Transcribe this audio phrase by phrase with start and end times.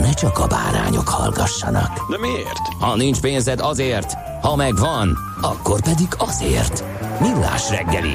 [0.00, 2.10] ne csak a bárányok hallgassanak.
[2.10, 2.58] De miért?
[2.78, 6.84] Ha nincs pénzed azért, ha megvan, akkor pedig azért.
[7.20, 8.14] Millás reggeli.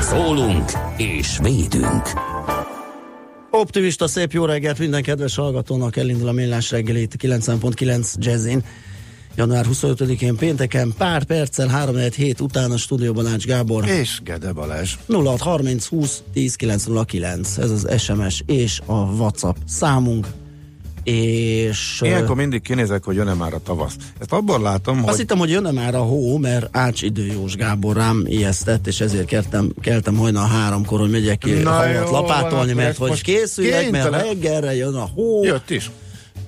[0.00, 2.02] Szólunk és védünk.
[3.50, 8.64] Optimista szép jó reggelt minden kedves hallgatónak elindul a millás reggelét 90.9 Jazzin.
[9.36, 13.88] Január 25-én pénteken pár perccel 3 hét után a stúdióban Ács Gábor.
[13.88, 14.94] És Gede Balázs.
[15.08, 20.26] 0630 20 10 909 ez az SMS és a WhatsApp számunk.
[21.08, 23.96] És Ilyenkor mindig kinézek, hogy jön-e már a tavasz.
[24.18, 27.96] Ezt abban látom, azt hogy hittem, hogy jönne már a hó, mert Ács időjós Gábor
[27.96, 32.72] rám ijesztett, és ezért keltem, keltem hajnal háromkor, hogy megyek ki Na havat jó, lapátolni,
[32.72, 35.44] van, mert hogy készüljek, mert reggelre jön a hó.
[35.44, 35.90] jött is.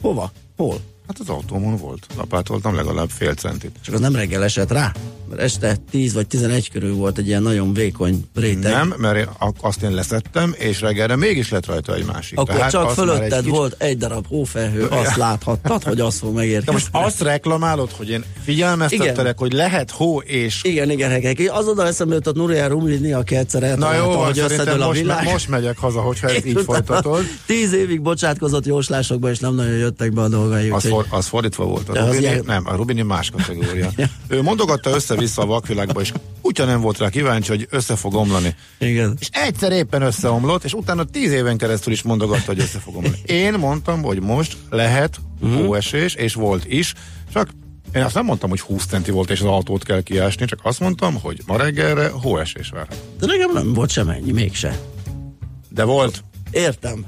[0.01, 0.33] Hova?
[0.57, 0.81] Hol?
[1.11, 2.07] Hát az autómon volt.
[2.17, 3.71] Lapátoltam legalább fél centit.
[3.85, 4.93] Csak az nem reggel esett rá,
[5.29, 8.73] mert este 10 vagy 11 körül volt egy ilyen nagyon vékony réteg.
[8.73, 9.29] Nem, mert én
[9.61, 12.39] azt én leszettem, és reggelre mégis lett rajta egy másik.
[12.39, 16.29] Akkor Tehát csak fölötted egy kicsit- volt egy darab hófelhő, azt láthattad, hogy az fog
[16.35, 16.73] De megérkezni.
[16.73, 19.35] most azt reklamálod, hogy én figyelmeztettelek, Igen.
[19.37, 20.61] hogy lehet hó és...
[20.63, 21.49] Igen, igen, igen.
[21.49, 25.23] Azonnal eszembe jutott Nuria Rumlini, aki egyszer Na jó, hogy szerintem összedől a most, világ.
[25.25, 27.25] me- most megyek haza, hogyha ezt így folytatod.
[27.47, 30.71] Tíz évig bocsátkozott jóslásokba, és nem nagyon jöttek be a dolgai.
[30.71, 31.89] Az, for, az fordítva volt.
[31.89, 33.91] A Rubini, ilyen- Nem, a Rubini más kategória.
[34.29, 38.55] ő mondogatta össze-vissza a vakvilágba, és ugyan nem volt rá kíváncsi, hogy össze fog omlani.
[38.79, 39.17] Igen.
[39.21, 43.19] És egyszer éppen összeomlott, és utána tíz éven keresztül is mondogatta, hogy össze fog omlani.
[43.45, 45.55] Én mondtam, hogy most lehet Mhm.
[45.55, 46.95] hóesés, és volt is,
[47.33, 47.49] csak
[47.95, 50.81] én azt nem mondtam, hogy 20 centi volt, és az autót kell kiásni, csak azt
[50.81, 52.97] mondtam, hogy ma reggelre hóesés várható.
[53.19, 54.79] De nekem nem volt sem ennyi, mégse.
[55.69, 56.25] De volt.
[56.51, 57.05] Értem.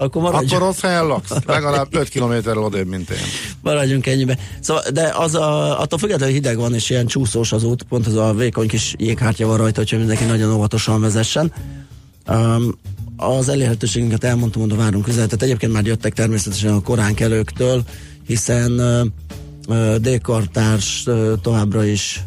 [0.00, 1.30] Akkor maradjunk, Akkor ott helyen laksz.
[1.46, 3.18] Legalább 5 kilométerrel odébb, mint én.
[3.62, 4.38] maradjunk ennyibe.
[4.60, 8.16] Szóval, de az a, attól függetlenül hideg van, és ilyen csúszós az út, pont az
[8.16, 11.52] a vékony kis jéghártya van rajta, hogyha mindenki nagyon óvatosan vezessen.
[12.28, 12.78] Um,
[13.16, 15.42] az elérhetőségünket elmondtam, oda várunk üzenetet.
[15.42, 17.82] Egyébként már jöttek természetesen a koránkelőktől,
[18.26, 19.06] hiszen uh,
[19.68, 22.24] uh, D-kartárs uh, továbbra is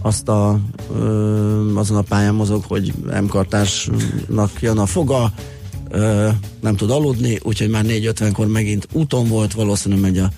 [0.00, 0.60] azt a,
[0.90, 5.32] uh, azon a pályán mozog, hogy M-kartársnak jön a foga,
[6.60, 10.30] nem tud aludni, úgyhogy már 4.50-kor megint úton volt, valószínűleg megy a,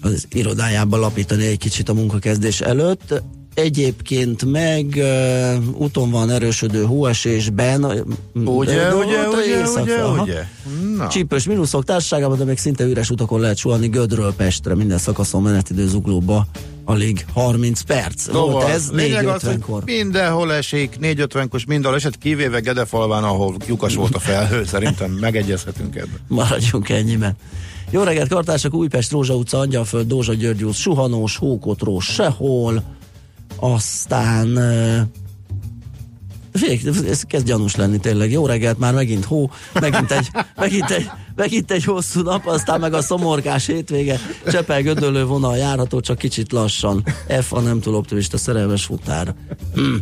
[0.00, 3.22] az irodájába lapítani egy kicsit a munkakezdés előtt.
[3.60, 7.84] Egyébként meg uh, úton van erősödő hóesésben.
[7.84, 8.04] Ugye,
[8.44, 9.28] ugye, ugye,
[9.82, 10.44] ugye, ugye?
[10.96, 11.08] Na.
[11.08, 15.86] Csípős mínuszok társaságában, de még szinte üres utakon lehet suhanni Gödről Pestre, minden szakaszon menetidő
[15.86, 16.46] zuglóba
[16.84, 18.26] alig 30 perc.
[18.26, 19.82] Volt Szóval, ez lényeg az, hogy 4.50-kor.
[19.84, 26.18] mindenhol esik, 4.50-kos mindenhol esett, kivéve Gedefalván, ahol lyukas volt a felhő, szerintem megegyezhetünk ebben.
[26.28, 27.36] Maradjunk ennyiben.
[27.90, 28.74] Jó reggelt, kartársak!
[28.74, 32.82] Újpest, Rózsa utca, Angyalföld, Dózsa György út, Suhanós, Hókotró, sehol.
[33.56, 34.58] Aztán...
[36.52, 38.30] Figyelj, ez kezd gyanús lenni tényleg.
[38.30, 39.50] Jó reggelt, már megint hó,
[39.80, 44.18] megint egy, megint egy, megint egy hosszú nap, aztán meg a szomorkás hétvége.
[44.46, 47.04] Csepel gödöllő vonal járható, csak kicsit lassan.
[47.40, 49.34] F a nem túl optimista szerelmes futár.
[49.74, 49.94] Hm.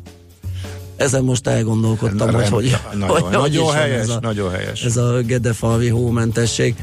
[0.97, 4.85] Ezen most elgondolkodtam, hogy hogy, nagyon, hogy, nagyon helyes, ez a, nagyon helyes.
[4.85, 6.75] ez a Gedefalvi hómentesség.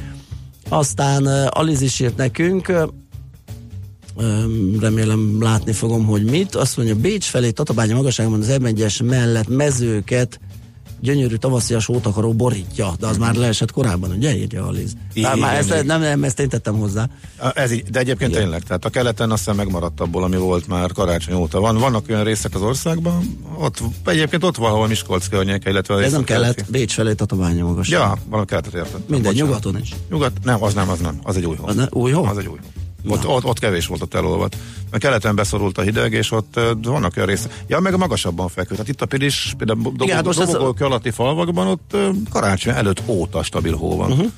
[0.69, 2.71] Aztán Aliz is írt nekünk,
[4.79, 6.55] remélem látni fogom, hogy mit.
[6.55, 10.39] Azt mondja, Bécs felé, Tatabánya magasságban az m mellett mezőket
[11.05, 14.35] gyönyörű tavaszias hótakaró borítja, de az már leesett korábban, ugye?
[14.35, 14.93] Írja a Liz.
[15.13, 17.09] Igen, már ezt, nem, nem, ezt én tettem hozzá.
[17.53, 18.41] Ez így, de egyébként Igen.
[18.41, 21.59] tényleg, tehát a keleten azt hiszem megmaradt abból, ami volt már karácsony óta.
[21.59, 26.03] Van, vannak olyan részek az országban, ott, egyébként ott valahol Miskolc környéke, illetve...
[26.03, 27.99] Ez nem kellett, Bécs felé, Tatabánya magasság.
[27.99, 29.03] Ja, valami keletet értem.
[29.07, 29.95] Minden, nyugaton is.
[30.09, 31.67] Nyugat, nem, az nem, az nem, az egy új hó.
[31.67, 32.23] Az ne- új hó?
[32.23, 32.74] Az egy új hó.
[33.07, 34.57] Ott, ott, ott, kevés volt ott elolvat.
[34.91, 37.63] Mert keleten beszorult a hideg, és ott vannak olyan részek.
[37.67, 38.71] Ja, meg a magasabban fekvő.
[38.75, 41.97] Tehát itt a Pilis, például hát a- Dobogó alatti falvakban ott
[42.29, 44.11] karácsony előtt óta stabil hó van.
[44.11, 44.31] Uh-huh.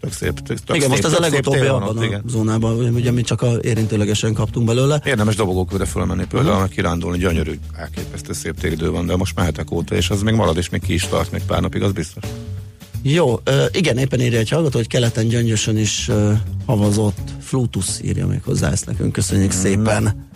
[0.00, 0.32] tök szép.
[0.40, 2.22] Tök, tök Igen, szép, most ez a legutóbbi abban a igen.
[2.26, 5.00] zónában, ugye mi csak a érintőlegesen kaptunk belőle.
[5.04, 9.94] Érdemes dobogókőre fölmenni például, meg kirándulni, gyönyörű, elképesztő szép téridő van, de most mehetek óta,
[9.94, 12.24] és az még marad, és még ki is tart még pár napig, az biztos.
[13.12, 13.40] Jó,
[13.72, 16.10] igen, éppen írja egy hallgató, hogy keleten gyöngyösön is
[16.66, 17.18] havazott.
[17.40, 20.26] Flutus írja még hozzá ezt nekünk, köszönjük szépen.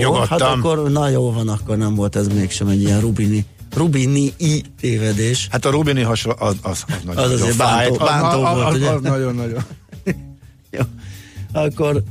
[0.00, 3.44] Jó, hát akkor, na jó van, akkor nem volt ez mégsem egy ilyen Rubini,
[3.74, 5.48] Rubini i tévedés.
[5.50, 8.20] Hát a Rubini hasra, az, az, az nagyon Az azért bántó- fájt.
[8.20, 8.88] bántó az, volt, az, ugye?
[8.90, 9.62] az, nagyon-nagyon.
[10.76, 10.80] Jó,
[11.52, 12.02] akkor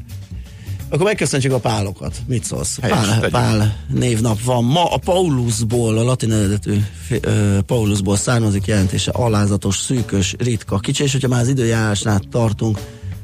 [0.90, 2.16] akkor megköszöntjük a pálokat.
[2.26, 2.80] Mit szólsz?
[2.82, 3.30] Helyes, Pál, tegyük.
[3.30, 4.64] pál névnap van.
[4.64, 6.78] Ma a Paulusból, a latin eredetű
[7.22, 12.80] ö, Paulusból származik jelentése alázatos, szűkös, ritka, kicsi, és hogyha már az időjárásnál tartunk,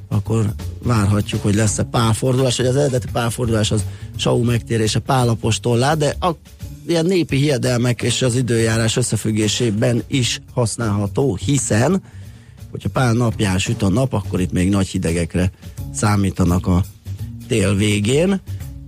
[0.07, 3.83] akkor várhatjuk, hogy lesz-e pálfordulás, hogy az eredeti pálfordulás az
[4.17, 6.31] Sau megtérése pálapostollá, de a
[6.87, 12.01] ilyen népi hiedelmek és az időjárás összefüggésében is használható, hiszen
[12.71, 15.51] hogyha pár napján süt a nap, akkor itt még nagy hidegekre
[15.93, 16.83] számítanak a
[17.53, 18.41] tél végén,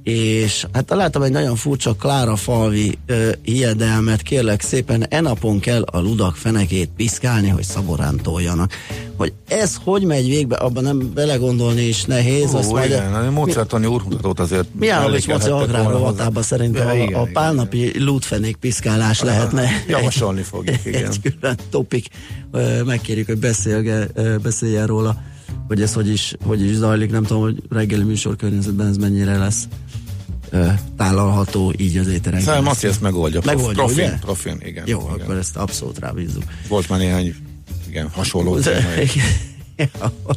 [0.03, 5.81] és hát találtam egy nagyon furcsa Klára falvi ö, hiedelmet, kérlek szépen, e napon kell
[5.81, 8.71] a ludak fenekét piszkálni, hogy szaborán toljanak.
[9.17, 12.53] Hogy ez hogy megy végbe, abban nem belegondolni is nehéz.
[12.53, 16.09] azt Ó, majd igen, a módszertani úrmutatót azért Miálovics Moci mellékelhettek agrár volna hozzá.
[16.09, 19.69] rovatába szerintem Ja, a, igen, a igen, pálnapi lútfenék piszkálás lehetne.
[19.87, 21.05] Javasolni fogjuk, igen.
[21.05, 22.07] Egy külön topik.
[22.85, 24.07] Megkérjük, hogy beszélge,
[24.41, 25.17] beszéljen róla,
[25.67, 27.11] hogy ez hogy is, hogy is zajlik.
[27.11, 29.67] Nem tudom, hogy reggeli műsor környezetben ez mennyire lesz
[30.97, 32.39] tálalható így az éteren.
[32.39, 32.63] Szerintem.
[32.63, 33.41] Maci ezt megoldja.
[33.45, 34.17] Megoldja, profin, ugye?
[34.19, 34.83] profin, igen.
[34.87, 35.21] Jó, igen.
[35.25, 36.43] akkor ezt abszolút rábízzuk.
[36.67, 37.35] Volt már néhány
[37.87, 38.87] igen, hasonló téma.
[39.99, 40.35] ahol,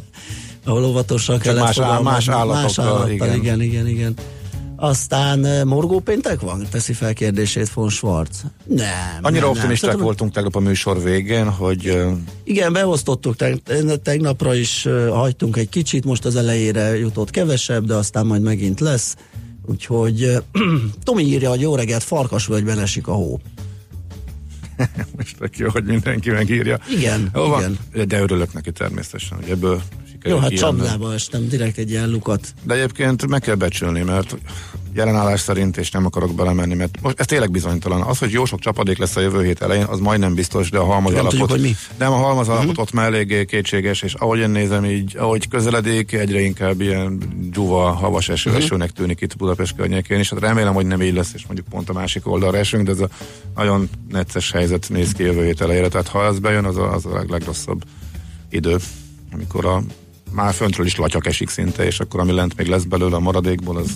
[0.65, 3.35] ahol óvatosan kellett más áll- más állatokkal, más állattal, igen.
[3.35, 4.13] igen, igen, igen.
[4.81, 6.67] Aztán eh, morgópéntek van?
[6.71, 8.43] Teszi fel kérdését von Schwarz.
[8.65, 8.87] Nem.
[9.21, 11.97] Annyira nem, optimisták Szerintem- voltunk tegnap a műsor végén, hogy
[12.43, 18.25] Igen, beosztottuk, teg- tegnapra is hagytunk egy kicsit, most az elejére jutott kevesebb, de aztán
[18.25, 19.15] majd megint lesz.
[19.65, 20.31] Úgyhogy
[21.03, 23.39] Tomi írja, hogy jó reggelt, Farkasvölgyben esik a hó.
[25.17, 26.79] most tök jó, hogy mindenki megírja.
[26.89, 28.07] Igen, van, igen.
[28.07, 29.81] de örülök neki természetesen, hogy ebből
[30.23, 32.53] Jó, hát csapdába estem, direkt egy ilyen lukat.
[32.63, 34.37] De egyébként meg kell becsülni, mert
[34.93, 38.01] jelenállás szerint, és nem akarok belemenni, mert most ez tényleg bizonytalan.
[38.01, 40.83] Az, hogy jó sok csapadék lesz a jövő hét elején, az majdnem biztos, de a
[40.83, 41.75] halmaz Nem alapot, tudjuk, hogy mi.
[41.97, 46.13] Nem, a halmaz alapot ott már eléggé kétséges, és ahogy én nézem, így, ahogy közeledik,
[46.13, 47.17] egyre inkább ilyen
[47.49, 51.31] dzsuva, havas eső, esőnek tűnik itt Budapest környékén, és hát remélem, hogy nem így lesz,
[51.33, 53.09] és mondjuk pont a másik oldalra esünk, de ez a
[53.55, 57.05] nagyon necces helyzet néz ki jövő hét elejére, tehát ha ez bejön, az a, az
[57.05, 57.83] a leg, legrosszabb
[58.49, 58.77] idő,
[59.31, 59.83] amikor a
[60.31, 63.77] már föntről is latyak esik szinte, és akkor ami lent még lesz belőle a maradékból,
[63.77, 63.87] az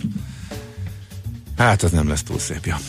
[1.58, 2.80] hát ez nem lesz túl szép, ja.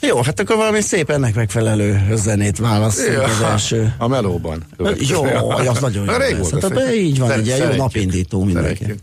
[0.00, 3.94] Jó, hát akkor valami szép ennek megfelelő zenét választunk az első.
[3.98, 4.64] A melóban.
[5.08, 6.28] Jó, az nagyon jó lesz.
[6.30, 8.84] Régóta Hát, szeret- így van, egy jó napindító mindenki.
[8.84, 9.00] Szeretjük.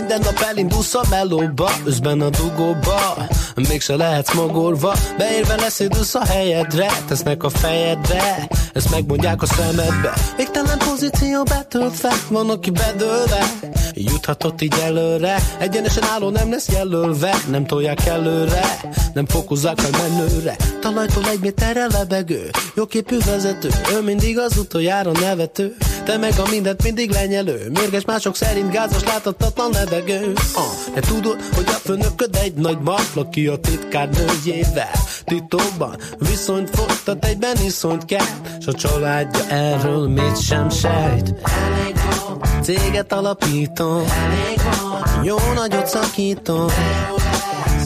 [0.00, 3.16] Minden nap elindulsz a melóba, özben a dugóba
[3.54, 6.90] Mégse lehetsz magorva, beérve leszédülsz a helyedre.
[7.08, 10.14] Tesznek a fejedre, ezt megmondják a szemedbe.
[10.36, 13.52] Végtelen pozíció betöltve, van aki bedőlve.
[13.94, 17.34] Juthatott így előre, egyenesen álló nem lesz jelölve.
[17.50, 18.80] Nem tolják előre,
[19.14, 20.56] nem fokozzák fel menőre.
[20.80, 23.68] Talajtól egy méterre lebegő, jóképű vezető.
[23.92, 25.76] Ő mindig az utoljára nevető.
[26.04, 27.70] Te meg a mindent mindig lenyelő.
[27.72, 33.28] Mérges mások szerint gázos láthatatlan levegő ah, De tudod, hogy a főnököd egy nagy mafla
[33.28, 34.90] ki a titkárnőjével
[35.24, 38.26] Titokban viszonyt folytat, egyben iszonyt kell
[38.60, 41.34] S a családja erről mit sem sejt.
[41.42, 41.94] Elég
[42.26, 43.96] van, céget alapítom.
[43.96, 46.66] Elég van, jó nagyot szakítom.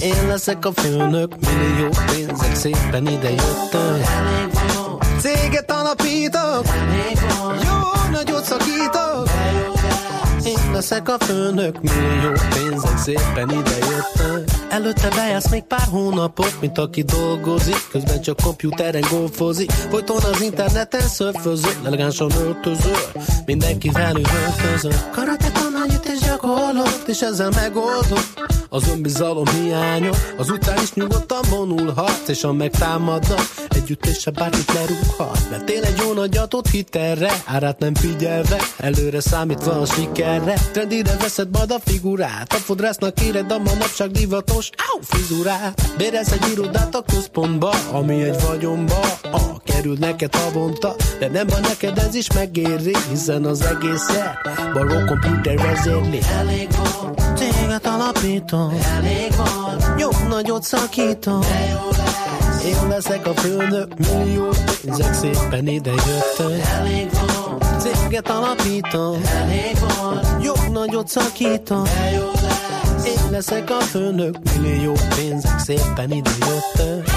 [0.00, 4.00] Én leszek a főnök, millió pénzek szépen ide jöttem.
[5.20, 6.64] Céget alapítok,
[7.62, 9.23] jó nagyot szakítok.
[10.74, 14.44] Én leszek a főnök, millió pénzek szépen ide jöttem.
[14.68, 19.70] Előtte bejársz még pár hónapot, mint aki dolgozik, közben csak komputeren golfozik.
[19.70, 22.96] Folyton az interneten szörfözöl, elegánsan öltözöl,
[23.46, 25.10] mindenki velük öltözöl.
[25.12, 28.42] Karate tananyit és gyakorlott, és ezzel megoldott.
[28.68, 33.40] Az önbizalom hiányok Az utcán is nyugodtan vonulhatsz És ha megtámadnak
[33.74, 35.50] Együttése bárkit lerúghat.
[35.50, 40.54] Mert én egy jó nagyatot hitelre Árát nem figyelve Előre számítva a sikerre.
[40.72, 45.96] Trendire veszed majd a figurát A fodrásznak éred a manapság divatos Áú, frizurát.
[45.96, 49.00] Bérez egy irodát a központba Ami egy vagyomba
[49.32, 54.38] a, Kerül neked havonta De nem van neked ez is megéri Hiszen az egészet
[54.72, 56.18] Baló komputer vezérli.
[56.38, 58.78] Elég van Céget alapítom.
[58.96, 61.40] Elég van Jó nagyot szakítom.
[61.40, 62.13] De jó lesz
[62.64, 64.48] Én leszek a főnök Millió
[64.82, 67.78] pénzek szépen ide jöttök Elég van.
[67.78, 69.20] Céget alapítom.
[69.24, 70.40] Elég van.
[70.42, 71.82] Jó nagyot szakítom.
[71.84, 73.06] Lesz.
[73.06, 77.12] Én leszek a főnök Millió pénzek szépen ide Jöttek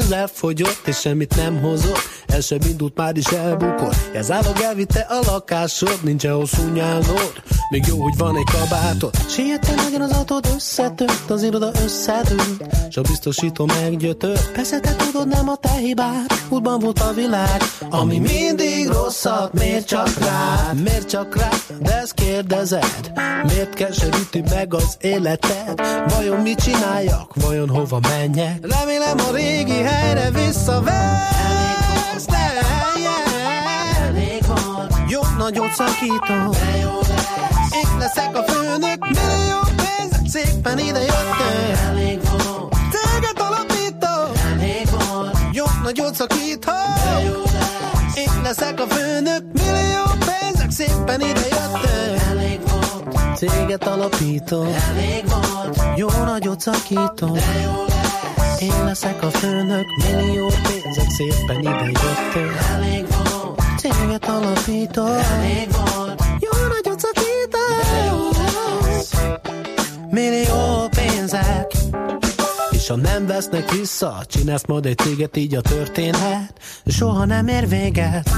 [0.00, 2.08] pénz elfogyott, és semmit nem hozott.
[2.40, 4.10] El sem már is elbukott.
[4.14, 7.32] Ez állog elvitte a lakásod, nincs hosszú nyálod.
[7.70, 9.14] Még jó, hogy van egy kabátod.
[9.28, 12.64] Siettél nagyon az autód összetört, az iroda összedőlt.
[12.90, 14.52] S a biztosító meggyötört.
[14.52, 16.26] Persze te tudod, nem a te hibád.
[16.48, 19.52] Útban volt a világ, ami mindig rosszat.
[19.52, 20.82] Miért csak rád?
[20.82, 21.78] Miért csak rád?
[21.80, 23.12] De ezt kérdezed.
[23.46, 25.80] Miért keseríti meg az életed?
[26.16, 27.34] Vajon mit csináljak?
[27.34, 28.66] Vajon hova menjek?
[28.66, 31.40] Remélem a régi helyre visszavesz
[35.40, 36.50] nagyot szakítom.
[36.50, 43.38] De jó lesz Én leszek a főnök Millió pénzek szépen ide jöttek Elég van Téged
[43.48, 44.28] alapítom.
[44.52, 46.74] Elég van Jó nagyot szakítom.
[47.04, 47.42] De jó
[48.14, 54.66] Én leszek a főnök Millió pénzek szépen ide jöttek Elég van Céget alapítom.
[54.88, 57.32] Elég van Jó nagyot szakítom.
[57.32, 58.00] De jó lesz
[58.60, 62.68] én leszek a főnök, millió pénzek szépen ide jöttek.
[62.70, 63.19] Elég van,
[63.80, 65.08] céget alapítok.
[65.08, 68.40] Elég van, jó nagyot szakítasz.
[70.10, 71.72] Millió pénzek,
[72.70, 76.52] és ha nem vesznek vissza, csinálsz majd egy céget, így a történhet,
[76.86, 78.30] soha nem ér véget.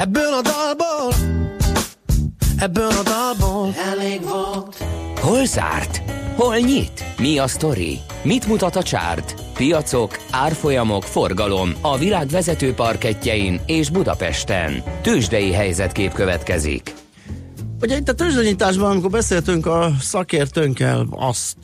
[0.00, 1.14] Ebből a dalból
[2.58, 4.76] Ebből a dalból Elég volt
[5.20, 6.02] Hol zárt?
[6.36, 7.04] Hol nyit?
[7.18, 7.98] Mi a sztori?
[8.22, 9.34] Mit mutat a csárt?
[9.54, 14.82] Piacok, árfolyamok, forgalom a világ vezető parketjein és Budapesten.
[15.02, 16.94] Tősdei helyzetkép következik.
[17.82, 21.56] Ugye itt a tőzsdenyításban, amikor beszéltünk a szakértőnkkel, azt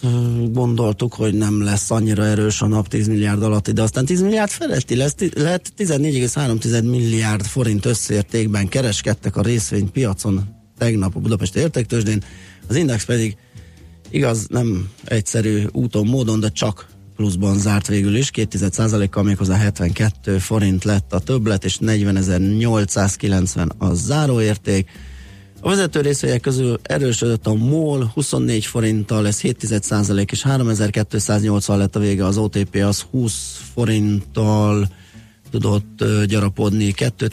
[0.51, 4.51] gondoltuk, hogy nem lesz annyira erős a nap 10 milliárd alatti, de aztán 10 milliárd
[4.51, 10.45] feletti lesz, lett 14,3 milliárd forint összértékben kereskedtek a részvénypiacon
[10.79, 12.23] tegnap a Budapesti értéktőzsdén,
[12.69, 13.37] az index pedig
[14.11, 20.39] igaz, nem egyszerű úton, módon, de csak pluszban zárt végül is, 2 kal méghozzá 72
[20.39, 24.89] forint lett a többlet, és 40.890 a záróérték.
[25.67, 32.01] A vezető részvények közül erősödött a MOL 24 forinttal, lesz 7% és 3280 lett a
[32.01, 34.89] vége, az OTP az 20 forinttal
[35.51, 37.29] tudott gyarapodni, 2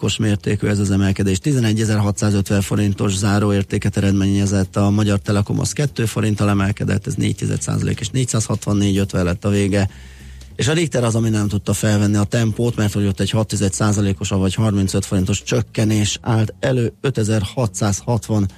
[0.00, 6.48] os mértékű ez az emelkedés, 11.650 forintos záróértéket eredményezett, a Magyar Telekom az 2 forinttal
[6.48, 9.90] emelkedett, ez 4% és 464,50 lett a vége,
[10.56, 14.18] és a Richter az, ami nem tudta felvenni a tempót, mert hogy ott egy 6%
[14.18, 18.52] os vagy 35 forintos csökkenés állt elő 5665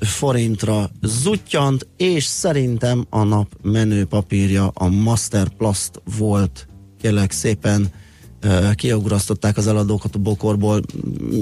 [0.00, 6.68] forintra zuttyant, és szerintem a nap menő papírja a Masterplast volt,
[7.00, 7.90] kérlek szépen
[8.74, 10.82] kiugrasztották az eladókat a bokorból.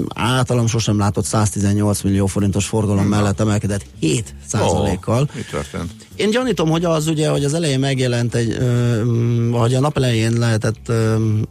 [0.07, 5.21] Általam sosem látott 118 millió forintos forgalom mellett emelkedett 7 százalékkal.
[5.21, 6.04] Oh, mi történt?
[6.15, 8.57] Én gyanítom, hogy az ugye, hogy az elején megjelent egy,
[9.49, 10.91] vagy a nap elején lehetett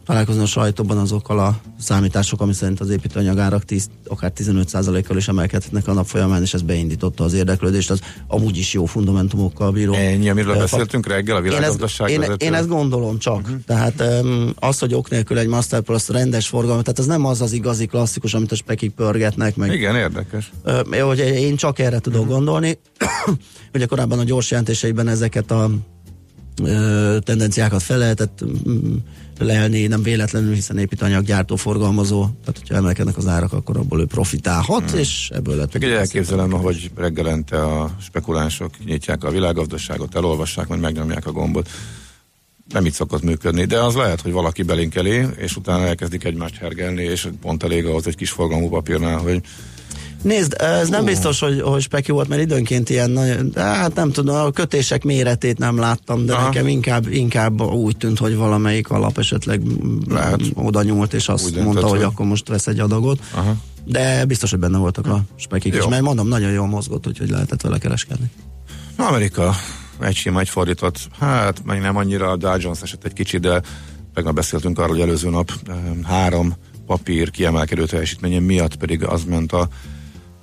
[0.06, 5.88] találkozni a sajtóban azokkal a számítások, ami szerint az építőanyagárak 10, akár 15%-kal is emelkedhetnek
[5.88, 9.92] a nap folyamán, és ez beindította az érdeklődést, az amúgy is jó fundamentumokkal bíró.
[9.92, 13.40] Ennyi, amiről beszéltünk reggel a világgazdaság én, én, én ezt gondolom csak.
[13.40, 13.56] Uh-huh.
[13.66, 14.02] Tehát
[14.58, 18.34] az, hogy ok nélkül egy Masterplus rendes forgalom, tehát ez nem az az igazi klasszikus,
[18.34, 19.72] amit a spekik pörgetnek meg.
[19.72, 20.52] Igen, érdekes.
[20.90, 22.34] Hogy én csak erre tudok uh-huh.
[22.34, 22.78] gondolni.
[23.74, 25.70] Ugye korábban a gyors jelentéseiben ezeket a
[26.62, 28.44] ö, tendenciákat fel lehetett
[29.38, 34.90] lelni, nem véletlenül, hiszen építanyaggyártó, forgalmazó, tehát hogyha emelkednek az árak, akkor abból ő profitálhat,
[34.90, 34.98] hmm.
[34.98, 35.74] és ebből lett.
[35.74, 41.68] Egy elképzelem, hogy reggelente a spekulánsok nyitják a világgazdaságot, elolvassák, majd megnyomják a gombot.
[42.72, 47.02] Nem így szokott működni, de az lehet, hogy valaki belinkeli, és utána elkezdik egymást hergelni,
[47.02, 49.40] és pont elég ahhoz egy kis forgalmú papírnál, hogy
[50.24, 54.36] Nézd, ez nem biztos, hogy, hogy speki volt, mert időnként ilyen nagyon, hát nem tudom,
[54.36, 56.44] a kötések méretét nem láttam, de Aha.
[56.44, 59.62] nekem inkább, inkább úgy tűnt, hogy valamelyik alap esetleg
[60.08, 60.40] Lehet.
[60.54, 63.20] oda nyúlt, és azt úgy mondta, hogy, akkor most vesz egy adagot.
[63.34, 63.56] Aha.
[63.84, 67.60] De biztos, hogy benne voltak a spekik is, mert mondom, nagyon jól mozgott, úgyhogy lehetett
[67.60, 68.30] vele kereskedni.
[68.96, 69.54] Amerika
[70.00, 73.62] egy sima, egy fordított, hát meg nem annyira, a Dow Jones esett egy kicsit, de
[74.14, 75.52] tegnap beszéltünk arról, hogy előző nap
[76.04, 76.54] három
[76.86, 79.68] papír kiemelkedő teljesítménye miatt pedig az ment a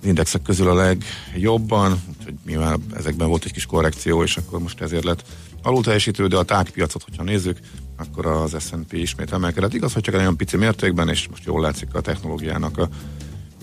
[0.04, 5.04] indexek közül a legjobban, úgyhogy nyilván ezekben volt egy kis korrekció, és akkor most ezért
[5.04, 5.24] lett
[5.64, 7.58] alul teljesítő, de a tágpiacot, hogyha nézzük,
[7.98, 9.74] akkor az S&P ismét emelkedett.
[9.74, 12.90] Igaz, hogy csak egy olyan pici mértékben, és most jól látszik a technológiának a,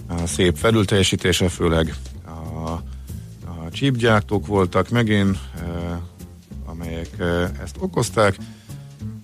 [0.06, 2.70] a szép felülteljesítése, főleg a,
[3.44, 6.00] a chipgyártók voltak megint, e,
[6.64, 7.24] amelyek e,
[7.62, 8.36] ezt okozták.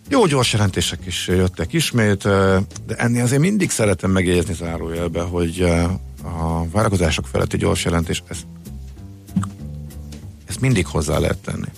[0.09, 5.61] Jó gyors jelentések is jöttek ismét, e, de ennél azért mindig szeretem megjegyezni zárójelbe, hogy
[5.61, 8.47] e, a várakozások feletti gyors jelentés, ezt,
[10.45, 11.69] ezt mindig hozzá lehet tenni.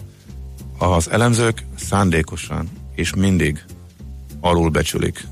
[0.78, 3.64] Az elemzők szándékosan és mindig
[4.40, 5.26] alulbecsülik,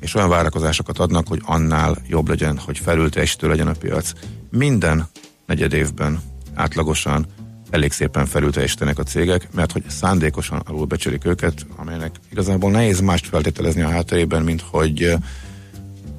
[0.00, 4.12] és olyan várakozásokat adnak, hogy annál jobb legyen, hogy felülteljesítő legyen a piac.
[4.50, 5.06] Minden
[5.46, 6.20] negyed évben
[6.54, 7.26] átlagosan
[7.70, 13.82] elég szépen felülteljesítenek a cégek, mert hogy szándékosan alulbecsülik őket, amelynek igazából nehéz mást feltételezni
[13.82, 15.14] a hátterében, mint hogy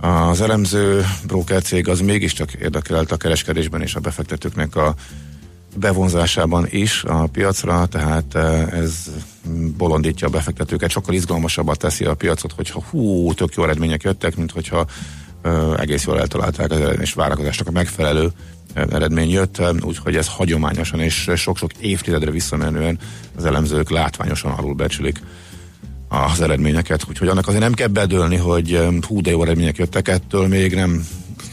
[0.02, 4.96] az elemző broker cég az mégiscsak érdekelt a kereskedésben és a befektetőknek a
[5.76, 9.12] bevonzásában is a piacra, tehát eh, ez
[9.78, 14.52] bolondítja a befektetőket, sokkal izgalmasabbá teszi a piacot, hogyha hú, tök jó eredmények jöttek, mint
[14.52, 14.86] hogyha
[15.42, 18.32] ö, egész jól eltalálták az eredmény várakozásnak a megfelelő
[18.74, 23.00] eredmény jött, úgyhogy ez hagyományosan és sok-sok évtizedre visszamenően
[23.38, 25.22] az elemzők látványosan alulbecsülik
[26.12, 30.48] az eredményeket, úgyhogy annak azért nem kell bedőlni, hogy hú, de jó eredmények jöttek, ettől
[30.48, 31.08] még nem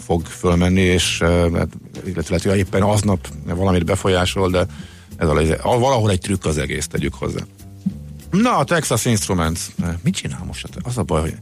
[0.04, 1.22] fog fölmenni, és
[1.54, 1.68] hát,
[2.04, 4.66] illetve éppen aznap valamit befolyásol, de
[5.18, 5.28] ez
[5.62, 7.40] a, valahol egy trükk az egész, tegyük hozzá.
[8.30, 9.60] Na, a Texas Instruments.
[10.02, 10.68] Mit csinál most?
[10.82, 11.34] Az a baj, hogy...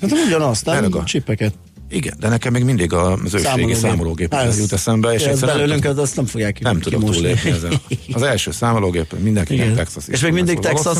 [0.00, 0.88] Hát ugyanazt, nem?
[0.92, 1.54] A csipeket.
[1.88, 6.16] Igen, de nekem még mindig az őségi számológép jut eszembe, és ez belőlünk, nem, azt
[6.16, 7.80] nem fogják Nem tudok túlépni ezen.
[8.12, 10.98] Az első számológép mindenki Texas És még mindig Texas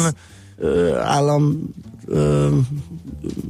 [1.02, 1.74] állam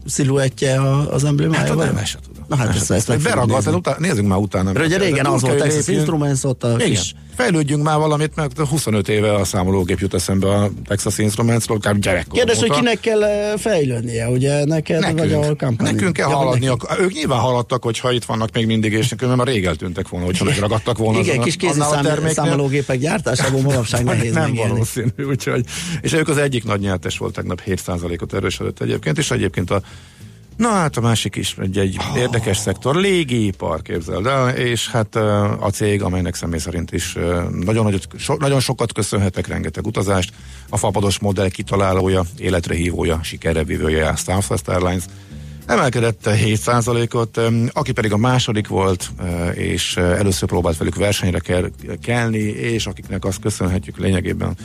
[0.07, 1.61] sziluettje az emblémája?
[1.61, 2.36] Hát, nem, ezt tudom.
[2.47, 4.73] Na hát ezt, ezt beragadt, utána, nézzük már utána.
[4.73, 6.89] Mert ugye régen az volt Texas Instruments, ott a Igen.
[6.89, 7.15] kis...
[7.37, 12.39] Fejlődjünk már valamit, mert 25 éve a számológép jut eszembe a Texas Instruments-ról, akár gyerekkor.
[12.39, 13.21] Kérdés, hogy kinek kell
[13.57, 15.95] fejlődnie, ugye neked nekünk, vagy a kampány?
[15.95, 16.67] Nekünk kell ja, haladni.
[16.67, 17.01] Nekünk.
[17.01, 20.45] Ők nyilván haladtak, hogyha itt vannak még mindig, és nekünk már rég eltűntek volna, hogyha
[20.45, 21.21] megragadtak volna.
[21.21, 21.81] Igen, kis kézi
[22.27, 25.65] számológépek gyártásából manapság nehéz Nem valószínű, úgyhogy.
[26.01, 29.83] És ők az egyik nagy nyertes volt tegnap 7%-ot erősödött egyébként, és egyébként a
[30.57, 32.19] Na hát a másik is egy, egy oh.
[32.19, 35.17] érdekes szektor, légipar képzeld el, és hát
[35.61, 37.13] a cég, amelynek személy szerint is
[37.65, 40.33] nagyon, nagyot, so, nagyon sokat köszönhetek, rengeteg utazást,
[40.69, 45.05] a fapados modell kitalálója, életre hívója, sikerre vívője a Southwest Airlines,
[45.67, 47.41] emelkedett 7%-ot,
[47.73, 49.11] aki pedig a második volt,
[49.55, 51.41] és először próbált velük versenyre
[52.03, 54.57] kelni, és akiknek azt köszönhetjük lényegében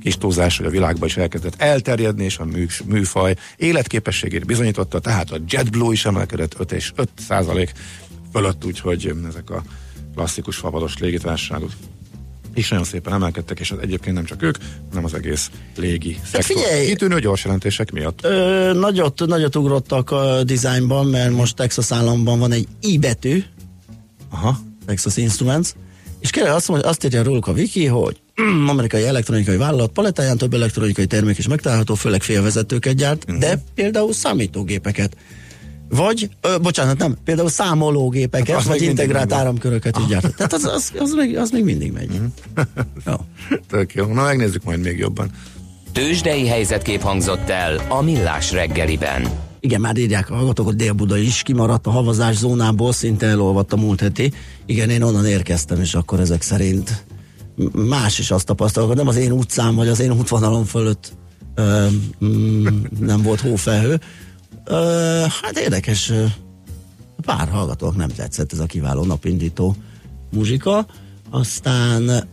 [0.00, 5.30] kis túlzás, hogy a világban is elkezdett elterjedni, és a mű, műfaj életképességét bizonyította, tehát
[5.30, 7.72] a JetBlue is emelkedett 5 és 5 százalék
[8.32, 9.62] fölött, úgyhogy ezek a
[10.14, 11.70] klasszikus fabados légitársaságok
[12.54, 14.56] is nagyon szépen emelkedtek, és az egyébként nem csak ők,
[14.88, 16.56] hanem az egész légi hát szektor.
[16.56, 18.24] Figyelj, Kitűnő gyors jelentések miatt.
[18.24, 23.42] Ö, nagyot, nagyot ugrottak a dizájnban, mert most Texas államban van egy I betű,
[24.30, 24.58] Aha.
[24.86, 25.68] Texas Instruments,
[26.18, 28.20] és kérlek azt, mondja, azt írja róluk a wiki, hogy
[28.72, 33.38] amerikai elektronikai vállalat palettáján több elektronikai termék is megtalálható, főleg félvezetőket gyárt, uh-huh.
[33.40, 35.16] de például számítógépeket.
[35.88, 40.36] Vagy, ö, bocsánat, nem, például számológépeket, hát vagy integrált áramköröket így gyárt.
[40.36, 42.10] Tehát az, az, az, még, az még mindig megy.
[42.10, 42.66] Uh-huh.
[43.06, 43.14] jó.
[43.70, 44.06] Tök jó.
[44.06, 45.30] Na megnézzük majd még jobban.
[45.92, 49.28] Tőzsdei helyzetkép hangzott el a Millás reggeliben.
[49.60, 53.76] Igen, már írják a hallgatók, hogy Dél-Buda is kimaradt a havazás zónából, szinte elolvadt a
[53.76, 54.32] múlt heti.
[54.66, 57.04] Igen, én onnan érkeztem, és akkor ezek szerint
[57.72, 61.12] más is azt tapasztalok, nem az én utcám, vagy az én útvonalon fölött
[61.54, 61.86] ö,
[62.24, 62.66] mm,
[63.00, 64.00] nem volt hófelhő.
[64.64, 66.12] Ö, hát érdekes,
[67.24, 69.76] pár hallgatók nem tetszett ez a kiváló napindító
[70.32, 70.86] muzsika.
[71.30, 72.28] Aztán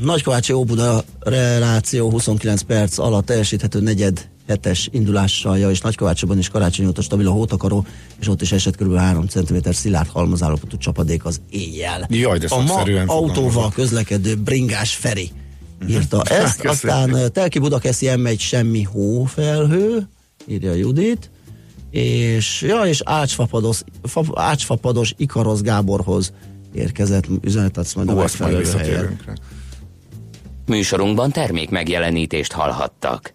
[0.00, 6.86] Nagykovácsi Óbuda reláció 29 perc alatt teljesíthető negyed hetes indulással, ja, és Nagykovácsban is karácsony
[6.86, 7.86] óta stabil a hótakaró,
[8.20, 8.96] és ott is esett kb.
[8.96, 12.06] 3 cm szilárd halmazállapotú csapadék az éjjel.
[12.08, 15.30] Jaj, de a ma autóval közlekedő bringás Feri
[15.88, 16.70] írta ezt, Köszönjük.
[16.70, 20.08] aztán Telki Budakeszi M1 semmi hófelhő,
[20.46, 21.30] írja Judit,
[21.90, 26.32] és, ja, és ácsfapados, fa, ácsfapados Ikarosz Gáborhoz
[26.74, 29.18] érkezett üzenet, azt majd a megfelelő helyen.
[29.26, 29.32] rá.
[30.66, 33.34] Műsorunkban termék megjelenítést hallhattak.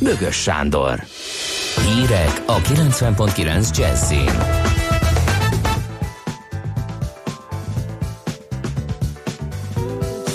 [0.00, 1.04] Bögös Sándor.
[1.84, 4.64] Hírek a 90.9 Jazzin.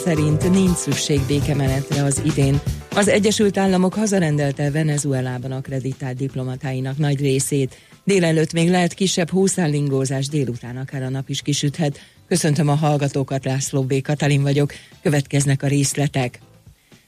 [0.04, 2.62] szerint nincs szükség békemenetre az idén.
[2.96, 7.78] Az Egyesült Államok hazarendelte Venezuelában akreditált diplomatáinak nagy részét.
[8.04, 12.00] Délelőtt még lehet kisebb hószállingózás, délután akár a nap is kisüthet.
[12.28, 14.02] Köszöntöm a hallgatókat, László B.
[14.02, 16.40] Katalin vagyok, következnek a részletek.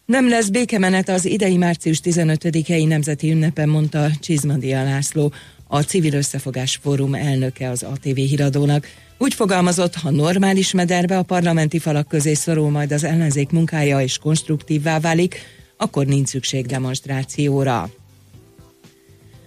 [0.06, 5.34] Nem lesz békemenet az idei március 15-i nemzeti ünnepen, mondta Csizmadia László,
[5.68, 8.88] a Civil Összefogás Fórum elnöke az ATV híradónak.
[9.18, 14.18] Úgy fogalmazott, ha normális mederbe a parlamenti falak közé szorul majd az ellenzék munkája és
[14.18, 15.36] konstruktívvá válik,
[15.78, 17.90] akkor nincs szükség demonstrációra.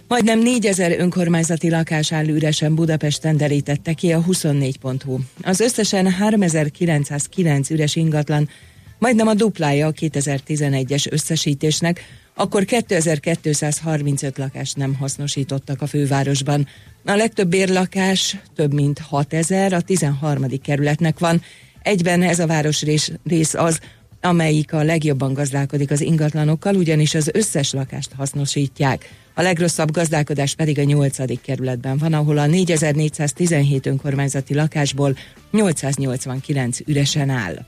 [0.07, 5.19] Majdnem 4000 önkormányzati lakás áll üresen Budapesten derítette ki a 24.hu.
[5.41, 8.49] Az összesen 3909 üres ingatlan,
[8.99, 12.01] majdnem a duplája a 2011-es összesítésnek,
[12.35, 16.67] akkor 2235 lakást nem hasznosítottak a fővárosban.
[17.05, 20.45] A legtöbb bérlakás, több mint 6000 a 13.
[20.63, 21.41] kerületnek van.
[21.81, 23.79] Egyben ez a városrész rész az,
[24.21, 29.09] amelyik a legjobban gazdálkodik az ingatlanokkal, ugyanis az összes lakást hasznosítják.
[29.33, 31.41] A legrosszabb gazdálkodás pedig a 8.
[31.41, 35.17] kerületben van, ahol a 4417 önkormányzati lakásból
[35.51, 37.65] 889 üresen áll.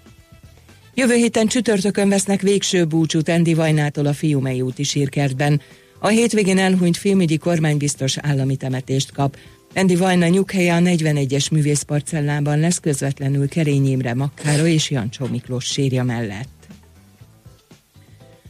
[0.93, 5.62] Jövő héten csütörtökön vesznek végső búcsút Endi Vajnától a Fiumei úti sírkertben.
[5.99, 9.38] A hétvégén elhunyt filmügyi kormánybiztos állami temetést kap.
[9.73, 16.04] Endi Vajna nyughelye a 41-es művészparcellában lesz közvetlenül Kerény Imre Makkára és Jancsó Miklós sírja
[16.04, 16.47] mellett.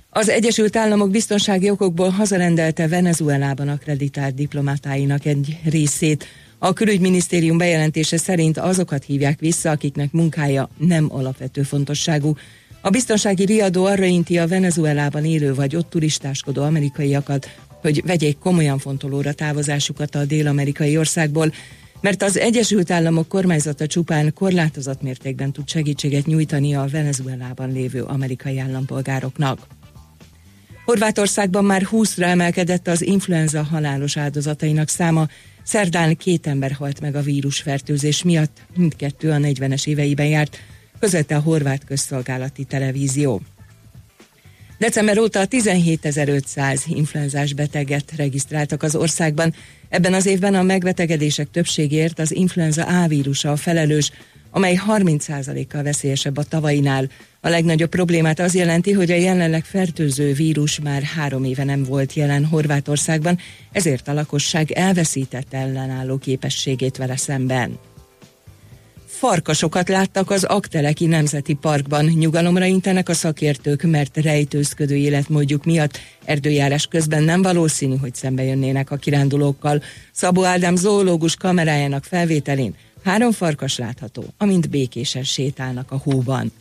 [0.10, 6.26] Az Egyesült Államok biztonsági okokból hazarendelte Venezuelában akreditált diplomatáinak egy részét.
[6.62, 12.36] A külügyminisztérium bejelentése szerint azokat hívják vissza, akiknek munkája nem alapvető fontosságú.
[12.82, 17.50] A biztonsági riadó arra inti a Venezuelában élő vagy ott turistáskodó amerikaiakat,
[17.82, 21.54] hogy vegyék komolyan fontolóra távozásukat a dél-amerikai országból,
[22.02, 28.60] mert az Egyesült Államok kormányzata csupán korlátozott mértékben tud segítséget nyújtani a Venezuelában lévő amerikai
[28.60, 29.68] állampolgároknak.
[30.86, 35.28] Horvátországban már 20-ra emelkedett az influenza halálos áldozatainak száma.
[35.70, 40.60] Szerdán két ember halt meg a vírusfertőzés miatt, mindkettő a 40-es éveiben járt,
[41.00, 43.42] közölte a horvát közszolgálati televízió.
[44.78, 49.54] December óta 17.500 influenzás beteget regisztráltak az országban.
[49.90, 54.12] Ebben az évben a megbetegedések többségért az influenza A vírusa a felelős,
[54.52, 57.10] amely 30%-kal veszélyesebb a tavainál.
[57.42, 62.14] A legnagyobb problémát az jelenti, hogy a jelenleg fertőző vírus már három éve nem volt
[62.14, 63.38] jelen Horvátországban,
[63.72, 67.80] ezért a lakosság elveszített ellenálló képességét vele szemben.
[69.20, 72.06] Farkasokat láttak az Akteleki Nemzeti Parkban.
[72.06, 78.92] Nyugalomra intenek a szakértők, mert rejtőzködő életmódjuk miatt erdőjárás közben nem valószínű, hogy szembe jönnének
[78.92, 79.84] a kirándulókkal.
[80.12, 86.52] Szabó Ádám zoológus kamerájának felvételén három farkas látható, amint békésen sétálnak a hóban.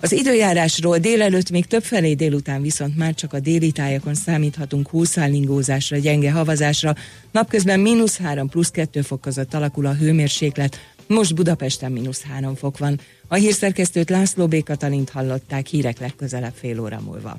[0.00, 6.32] Az időjárásról délelőtt még többfelé délután viszont már csak a déli tájakon számíthatunk húszállingózásra, gyenge
[6.32, 6.94] havazásra.
[7.30, 12.78] Napközben mínusz 3 plusz 2 fok között alakul a hőmérséklet, most Budapesten mínusz 3 fok
[12.78, 13.00] van.
[13.28, 14.62] A hírszerkesztőt László B.
[14.62, 17.38] Katalint hallották hírek legközelebb fél óra múlva.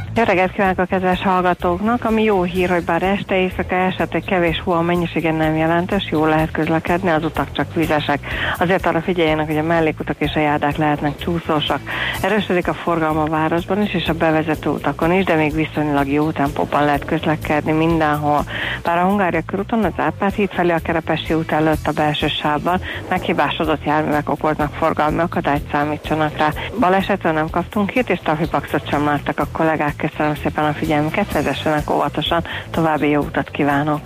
[0.15, 4.61] Jó reggelt kívánok a kedves hallgatóknak, ami jó hír, hogy bár este éjszaka esetleg kevés
[4.63, 8.19] hó a mennyiségen nem jelentős, jól lehet közlekedni, az utak csak vizesek.
[8.59, 11.79] Azért arra figyeljenek, hogy a mellékutak és a járdák lehetnek csúszósak.
[12.21, 16.31] Erősödik a forgalma a városban is, és a bevezető utakon is, de még viszonylag jó
[16.31, 18.43] tempóban lehet közlekedni mindenhol.
[18.83, 22.81] Bár a Hungária körúton az Árpád híd felé a Kerepesi út előtt a belső sávban
[23.09, 26.49] meghibásodott járművek okoznak forgalmi akadályt számítsanak rá.
[26.79, 29.99] Balesetről nem kaptunk hírt, és trafipaxot sem láttak a kollégák.
[30.09, 33.99] Köszönöm szépen a figyelmüket, vezessenek óvatosan, további jó utat kívánok!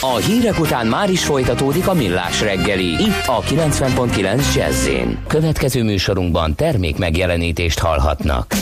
[0.00, 4.88] A hírek után már is folytatódik a millás reggeli, itt a 90.9 jazz
[5.26, 8.54] Következő műsorunkban termék megjelenítést hallhatnak.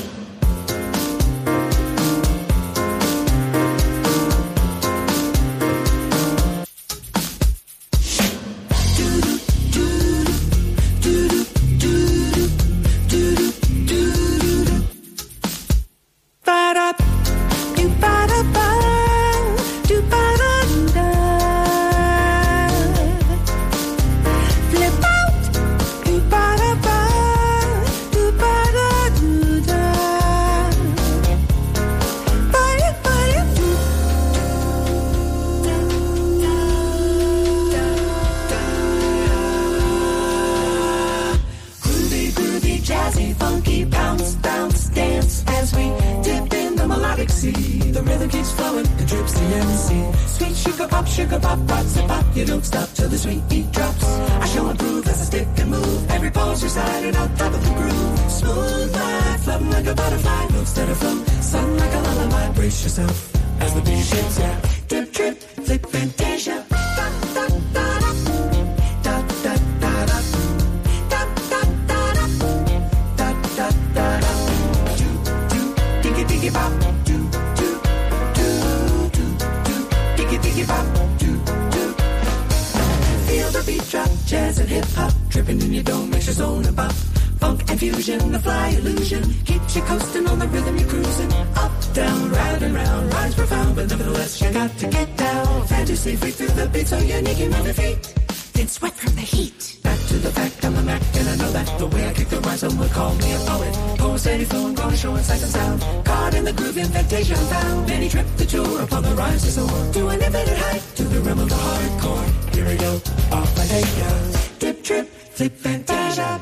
[102.63, 103.75] Someone call me a poet.
[103.99, 105.81] Poets any phone, gonna show in sight and sound.
[106.05, 107.89] Caught in the groove, invention found.
[107.89, 109.93] Many trip the tour upon the rise to soar.
[109.95, 112.55] To an infinite height, to the realm of the hardcore.
[112.55, 112.95] Here we go,
[113.33, 114.49] off my data.
[114.61, 116.42] trip, trip, flip, fantasia.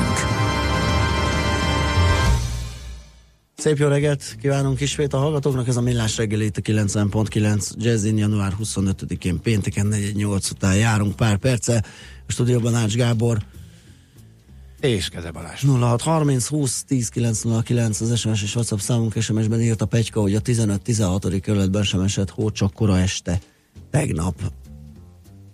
[3.61, 8.17] Szép jó reggelt kívánunk ismét a hallgatóknak, ez a Millás reggeli itt a 90.9 Jazzin
[8.17, 11.83] január 25-én pénteken 4-8 után járunk pár perce.
[12.27, 13.37] A stúdióban Ács Gábor
[14.79, 15.63] És Keze Balázs.
[15.63, 20.41] 0630 20 10 909 az SMS és WhatsApp számunk SMS-ben írt a Pegyka, hogy a
[20.41, 21.39] 15-16.
[21.41, 23.41] kerületben sem esett hó, csak kora este
[23.89, 24.35] tegnap.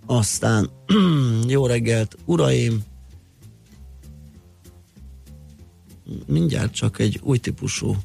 [0.06, 0.70] Aztán
[1.48, 2.84] jó reggelt, uraim!
[6.26, 7.96] Mindjárt csak egy új típusú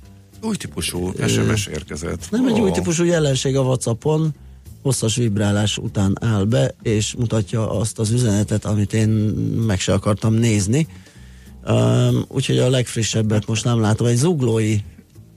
[0.44, 2.26] Új típusú SMS érkezett.
[2.30, 2.62] Nem egy Ó.
[2.62, 4.34] új típusú jelenség a Whatsappon,
[4.82, 9.08] hosszas vibrálás után áll be, és mutatja azt az üzenetet, amit én
[9.66, 10.86] meg se akartam nézni.
[11.68, 14.06] Um, úgyhogy a legfrissebbet most nem látom.
[14.06, 14.76] Egy zuglói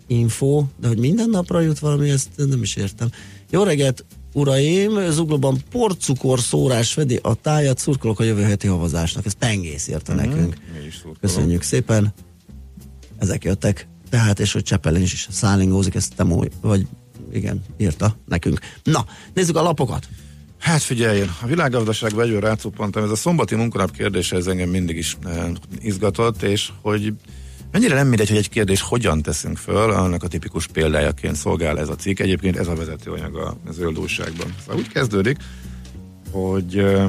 [0.08, 3.10] info, de hogy minden napra jut valami, ezt nem is értem.
[3.50, 5.12] Jó reggelt, uraim!
[5.12, 9.26] Zuglóban porcukor szórás fedi a tájat, szurkolok a jövő heti havazásnak.
[9.26, 10.26] Ez pengész érte Mhm.
[10.30, 10.58] nekünk.
[11.22, 12.14] Köszönjük szépen.
[13.18, 13.88] Ezek jöttek.
[14.10, 16.88] Tehát, és hogy Csepelen is, szállingózik, ezt Temó, vagy
[17.32, 18.60] igen, írta nekünk.
[18.84, 20.08] Na, nézzük a lapokat.
[20.60, 25.18] Hát figyelj, a világgazdaságban egyről rácuppantam, ez a szombati munkanap kérdése, ez engem mindig is
[25.26, 25.46] eh,
[25.80, 27.14] izgatott, és hogy
[27.72, 31.90] mennyire nem mindegy, hogy egy kérdés hogyan teszünk föl, annak a tipikus példájaként szolgál ez
[31.90, 32.20] a cikk.
[32.20, 34.56] Egyébként ez a vezetőanyag a zöld újságban.
[34.60, 35.38] Szóval úgy kezdődik,
[36.32, 37.06] hogy eh,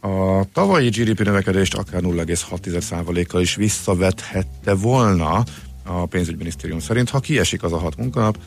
[0.00, 5.44] a tavalyi GDP növekedést akár 0,6%-kal is visszavethette volna
[5.84, 8.38] a pénzügyminisztérium szerint, ha kiesik az a hat munkanap,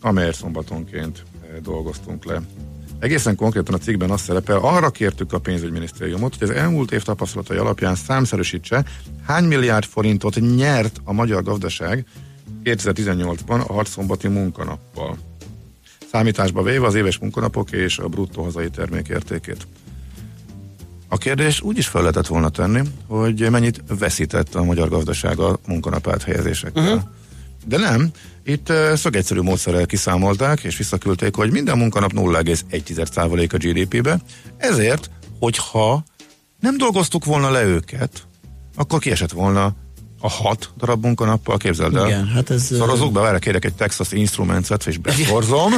[0.00, 2.42] amelyet szombatonként eh, dolgoztunk le.
[2.98, 7.56] Egészen konkrétan a cikkben azt szerepel, arra kértük a pénzügyminisztériumot, hogy az elmúlt év tapasztalatai
[7.56, 8.84] alapján számszerűsítse,
[9.26, 12.06] hány milliárd forintot nyert a magyar gazdaság
[12.64, 15.18] 2018-ban a hat szombati munkanappal.
[16.10, 19.66] Számításba véve az éves munkanapok és a bruttó hazai termék értékét.
[21.12, 25.58] A kérdés úgy is fel lehetett volna tenni, hogy mennyit veszített a magyar gazdaság a
[25.66, 26.84] munkanap áthelyezésekkel.
[26.84, 27.02] Uh-huh.
[27.66, 28.10] De nem,
[28.44, 34.20] itt szögegyszerű módszerrel kiszámolták, és visszaküldték, hogy minden munkanap 0,1% a GDP-be,
[34.56, 36.04] ezért, hogyha
[36.60, 38.26] nem dolgoztuk volna le őket,
[38.76, 39.74] akkor kiesett volna
[40.20, 42.06] a hat darab munkanappal, képzeld el.
[42.06, 42.62] Igen, hát ez...
[42.62, 45.72] Szorozzuk be, várj, kérek egy Texas Instruments-et, és beszorzom.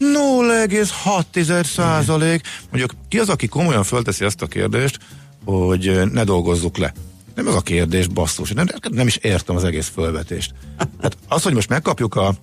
[0.00, 2.42] 0,6 százalék.
[2.70, 4.98] Mondjuk ki az, aki komolyan fölteszi ezt a kérdést,
[5.44, 6.92] hogy ne dolgozzuk le?
[7.34, 8.50] Nem az a kérdés, basszus.
[8.50, 10.54] Nem, nem is értem az egész fölvetést.
[11.00, 12.34] Hát az, hogy most megkapjuk a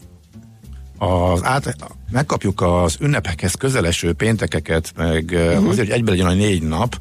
[0.98, 1.76] az át,
[2.12, 5.70] megkapjuk az ünnepekhez közeleső péntekeket, meg uh-huh.
[5.70, 7.00] azért, hogy egybe legyen a négy nap,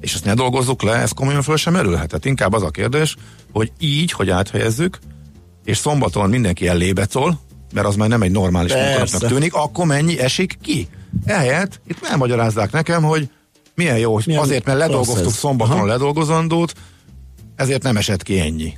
[0.00, 2.24] és ezt ne dolgozzuk le, ez komolyan föl sem merülhet.
[2.24, 3.16] Inkább az a kérdés,
[3.52, 4.98] hogy így, hogy áthelyezzük,
[5.64, 7.40] és szombaton mindenki ellébecol,
[7.74, 10.88] mert az már nem egy normális munkanapnak tűnik, akkor mennyi esik ki?
[11.24, 13.28] Ehelyett itt elmagyarázzák nekem, hogy
[13.74, 15.86] milyen jó, Milyen azért, mert ledolgoztuk szombaton Aha.
[15.86, 16.72] ledolgozandót,
[17.56, 18.72] ezért nem esett ki ennyi.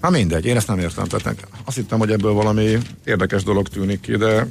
[0.00, 1.04] Na mindegy, én ezt nem értem.
[1.04, 4.46] Tehát nekem- azt hittem, hogy ebből valami érdekes dolog tűnik ki, de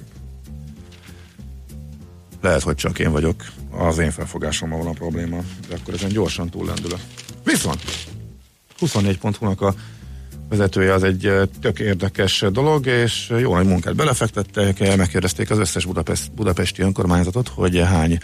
[2.41, 3.43] lehet, hogy csak én vagyok.
[3.71, 5.37] Az én felfogásommal van a probléma,
[5.67, 6.99] de akkor ezen gyorsan túllendülök.
[7.43, 7.81] Viszont
[8.79, 9.73] 24.hu-nak a
[10.49, 11.31] vezetője az egy
[11.61, 17.77] tök érdekes dolog, és jó nagy munkát belefektettek, megkérdezték az összes Budapest, budapesti önkormányzatot, hogy
[17.77, 18.17] hány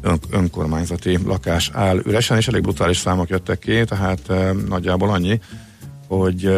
[0.00, 5.40] ön, önkormányzati lakás áll üresen, és elég brutális számok jöttek ki, tehát eh, nagyjából annyi,
[6.06, 6.50] hogy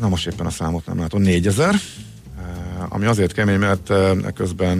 [0.00, 1.80] na most éppen a számot nem látom, 4000, eh,
[2.88, 3.92] ami azért kemény, mert
[4.34, 4.78] közben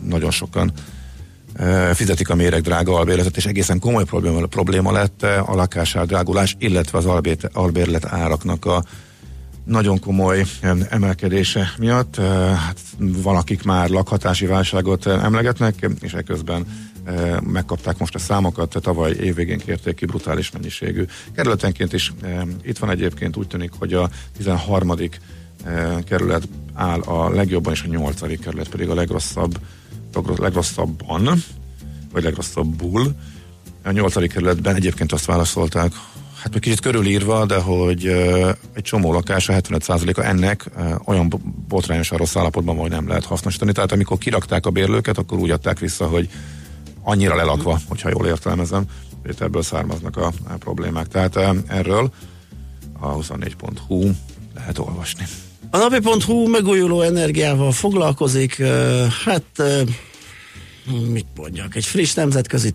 [0.00, 0.72] nagyon sokan
[1.94, 6.98] fizetik a méreg drága albérletet, és egészen komoly probléma, probléma lett a lakásár drágulás, illetve
[6.98, 7.06] az
[7.52, 8.84] albérlet áraknak a
[9.64, 12.16] nagyon komoly em, emelkedése miatt.
[12.56, 16.66] Hát van, akik már lakhatási válságot emlegetnek, és ekközben
[17.04, 21.04] eh, megkapták most a számokat, tavaly évvégén kérték ki brutális mennyiségű.
[21.34, 22.12] Kerületenként is
[22.62, 24.94] itt van egyébként úgy tűnik, hogy a 13.
[25.00, 25.08] eh,
[26.04, 28.40] kerület áll a legjobban, és a 8.
[28.40, 29.58] kerület pedig a legrosszabb,
[30.36, 31.42] legrosszabban,
[32.12, 33.14] vagy legrosszabbul.
[33.84, 34.32] A 8.
[34.32, 35.92] kerületben egyébként azt válaszolták,
[36.42, 38.06] hát egy kicsit körülírva, de hogy
[38.72, 40.70] egy csomó lakása, 75%-a ennek
[41.04, 41.28] olyan
[41.68, 43.72] botrányosan rossz állapotban hogy nem lehet hasznosítani.
[43.72, 46.28] Tehát amikor kirakták a bérlőket, akkor úgy adták vissza, hogy
[47.02, 48.84] annyira lelakva, hogyha jól értelmezem,
[49.22, 51.08] hogy ebből származnak a, a problémák.
[51.08, 51.36] Tehát
[51.66, 52.12] erről
[52.98, 54.10] a 24.hu
[54.54, 55.24] lehet olvasni.
[55.72, 58.62] A napi.hu megújuló energiával foglalkozik,
[59.24, 59.62] hát
[61.08, 62.74] mit mondjak, egy friss nemzetközi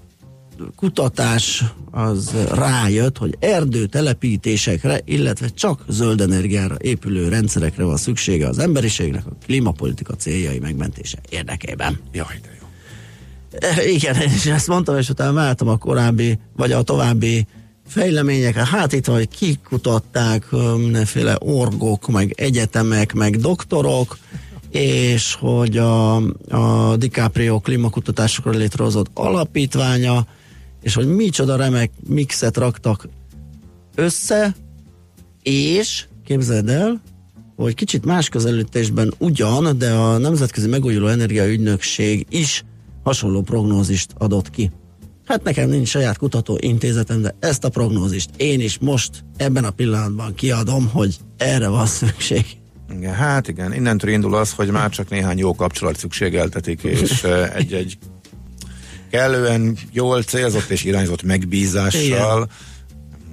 [0.76, 9.26] kutatás az rájött, hogy erdőtelepítésekre, illetve csak zöld energiára épülő rendszerekre van szüksége az emberiségnek
[9.26, 12.00] a klímapolitika céljai megmentése érdekében.
[12.12, 12.66] Jaj, de jó.
[13.94, 17.48] Igen, én is ezt mondtam, és utána mehettem a korábbi, vagy a további
[17.88, 18.66] fejleményekre.
[18.66, 20.46] Hát itt hogy kikutatták
[20.78, 24.18] mindenféle orgok, meg egyetemek, meg doktorok,
[24.70, 26.16] és hogy a,
[26.50, 30.28] a DiCaprio klímakutatásokra létrehozott alapítványa,
[30.82, 33.08] és hogy micsoda remek mixet raktak
[33.96, 34.56] össze,
[35.44, 37.02] és képzeld el,
[37.56, 42.64] hogy kicsit más közelítésben ugyan, de a Nemzetközi Megújuló Energia Ügynökség is
[43.04, 44.72] hasonló prognózist adott ki.
[45.26, 49.70] Hát nekem nincs saját kutató intézetem, de ezt a prognózist én is most ebben a
[49.70, 52.46] pillanatban kiadom, hogy erre van szükség.
[52.98, 57.24] Igen, hát igen, innentől indul az, hogy már csak néhány jó kapcsolat szükségeltetik, és
[57.56, 57.98] egy-egy
[59.10, 62.50] kellően jól célzott és irányzott megbízással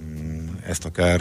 [0.05, 1.21] mm, ezt akár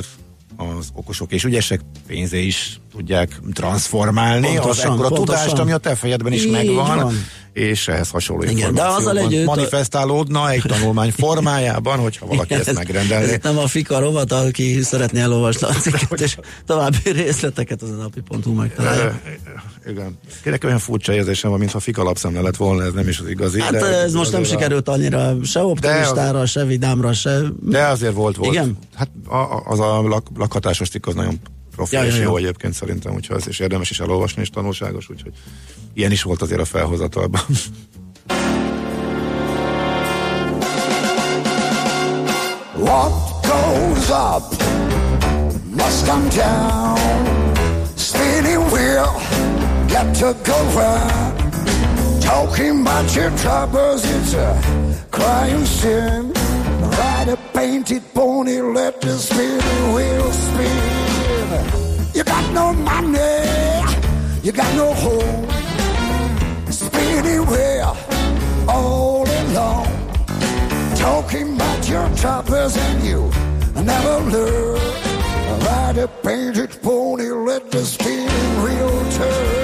[0.78, 5.26] az okosok és ügyesek pénzé is tudják transformálni, Pontosan, az ekkora pontosan.
[5.44, 7.14] tudást, ami a te fejedben is Így megvan, van.
[7.54, 12.76] és ehhez hasonló Igen, de azzal együtt- manifestálódna egy tanulmány formájában, hogyha valaki ezt Ez
[12.76, 13.38] megrendelné.
[13.44, 18.54] nem a fika rovat, aki szeretné elolvasni a cikket, és további részleteket az a napi.hu
[18.54, 19.20] megtalálja.
[19.88, 20.18] Igen.
[20.44, 23.62] Kérlek, olyan furcsa érzésem van, mintha fika lapszemle lett volna, ez nem is az igazi.
[23.62, 27.40] Hát de ez most nem sikerült annyira se optimistára, se vidámra, se...
[27.62, 28.54] De azért volt, volt.
[28.54, 28.78] Igen?
[28.96, 31.40] Hát a, a- az a lak, lakhatásos cikk az nagyon
[31.76, 32.44] profi Ja, és jó ja.
[32.44, 35.32] egyébként szerintem, úgyhogy az is érdemes is elolvasni, és tanulságos, úgyhogy
[35.94, 37.42] ilyen is volt azért a felhozatalban.
[42.76, 44.64] What goes up
[45.76, 47.51] must come down.
[49.92, 52.22] Got to go round.
[52.22, 56.32] Talking about your troubles, it's a crying sin.
[56.98, 62.14] Ride a painted pony, let the spinning wheel spin.
[62.14, 63.20] You got no money,
[64.42, 65.50] you got no home.
[66.72, 67.98] Spinning wheel,
[68.70, 70.02] all alone
[70.96, 73.30] talking about your troubles and you
[73.84, 74.80] never learn.
[75.66, 79.61] Ride a painted pony, let the spinning wheel turn.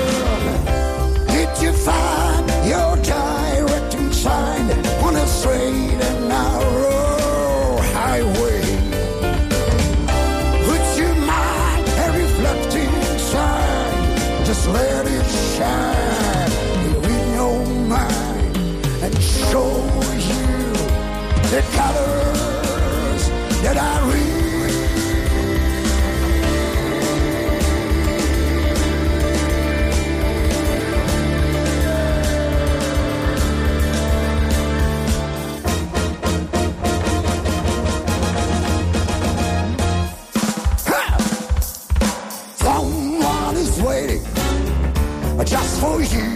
[45.82, 46.28] For you.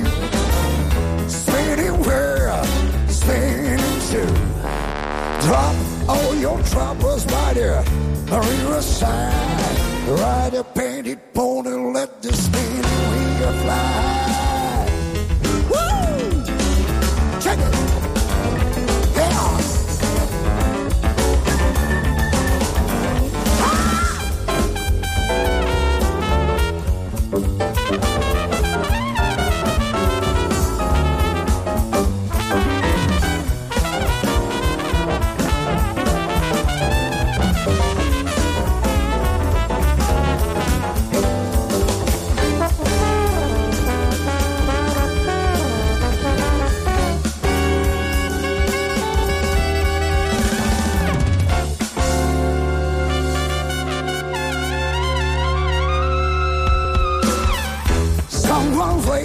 [1.28, 2.64] Spinning where,
[3.08, 4.34] spinning too.
[5.46, 5.76] Drop
[6.08, 7.84] all your troubles by the
[8.30, 9.78] riverside.
[10.08, 12.82] Ride a painted pony, let the spinning
[13.12, 14.31] wheel fly.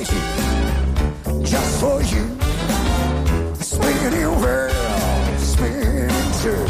[0.04, 2.24] Just for you.
[3.60, 6.66] Spinning world, spinning too.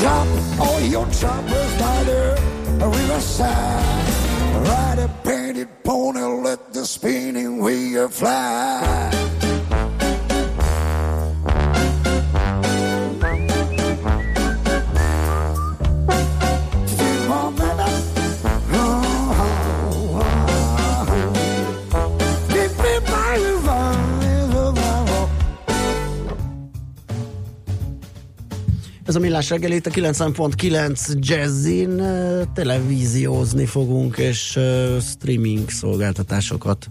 [0.00, 0.28] Drop
[0.60, 2.38] all your troubles by the
[2.80, 4.08] riverside.
[4.66, 9.35] Ride a painted pony, let the spinning wheel fly.
[29.06, 32.02] Ez a millás reggel itt a 90.9 Jazzin
[32.54, 34.58] televíziózni fogunk, és
[35.00, 36.88] streaming szolgáltatásokat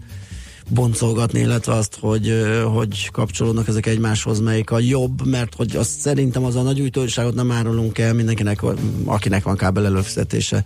[0.68, 2.32] boncolgatni, illetve azt, hogy,
[2.72, 7.34] hogy kapcsolódnak ezek egymáshoz, melyik a jobb, mert hogy azt szerintem az a nagy újdonságot
[7.34, 8.60] nem árulunk el mindenkinek,
[9.04, 10.64] akinek van kábel előfizetése.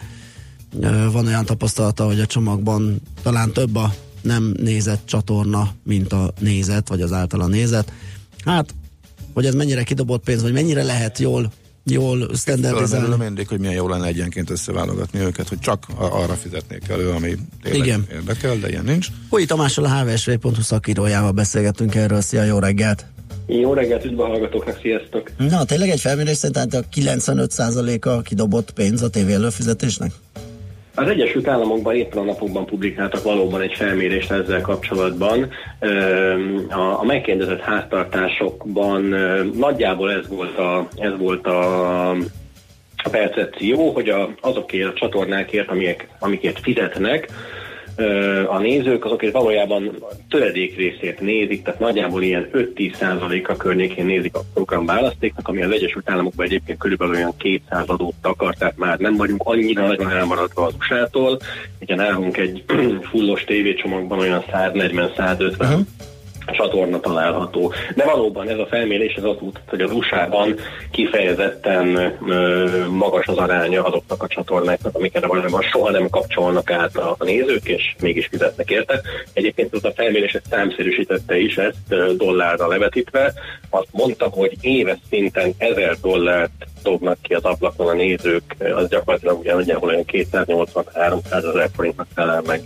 [1.13, 6.89] Van olyan tapasztalata, hogy a csomagban talán több a nem nézett csatorna, mint a nézet,
[6.89, 7.93] vagy az általa nézet.
[8.45, 8.75] Hát
[9.41, 11.53] hogy ez mennyire kidobott pénz, vagy mennyire lehet jól
[11.85, 13.17] jól standardizálni.
[13.17, 17.87] mindig, hogy milyen jó lenne egyenként összeválogatni őket, hogy csak arra fizetnék elő, ami tényleg
[17.87, 18.07] Igen.
[18.13, 19.09] érdekel, de ilyen nincs.
[19.29, 22.21] Hogy Tamással a hvsv.hu szakírójával beszélgettünk erről.
[22.21, 23.07] Szia, jó reggelt!
[23.47, 25.31] Jó reggelt, üdv a hallgatóknak, sziasztok!
[25.37, 30.13] Na, tényleg egy felmérés szerint a 95%-a kidobott pénz a tévé előfizetésnek?
[31.01, 35.51] Az Egyesült Államokban éppen a napokban publikáltak valóban egy felmérést ezzel kapcsolatban.
[36.99, 39.03] A megkérdezett háztartásokban
[39.55, 42.17] nagyjából ez volt a, ez volt a
[43.03, 47.29] a percepció, hogy a, azokért a csatornákért, amik, amikért fizetnek,
[48.49, 49.97] a nézők azok valójában
[50.29, 55.71] töredék részét nézik, tehát nagyjából ilyen 5-10% a környékén nézik a program választéknak, ami az
[55.71, 60.67] Egyesült Államokban egyébként körülbelül olyan 200 adót akar, tehát már nem vagyunk annyira nagyon elmaradva
[60.67, 61.39] az USA-tól.
[61.81, 62.65] Ugye nálunk egy
[63.11, 65.81] fullos tévécsomagban olyan 140-150 uh-huh
[66.47, 67.73] csatorna található.
[67.95, 70.55] De valóban ez a felmérés az azt mutat, hogy az USA-ban
[70.91, 77.15] kifejezetten ö, magas az aránya azoknak a csatornáknak, amiket valójában soha nem kapcsolnak át a,
[77.19, 79.01] a nézők, és mégis fizetnek érte.
[79.33, 83.33] Egyébként az a felmérés ezt számszerűsítette is ezt dollárra levetítve.
[83.71, 86.53] Azt mondta, hogy éves szinten 1000 dollárt
[86.83, 92.63] dobnak ki az ablakon a nézők, az gyakorlatilag nagyjából olyan 283 ezer forintnak felel meg.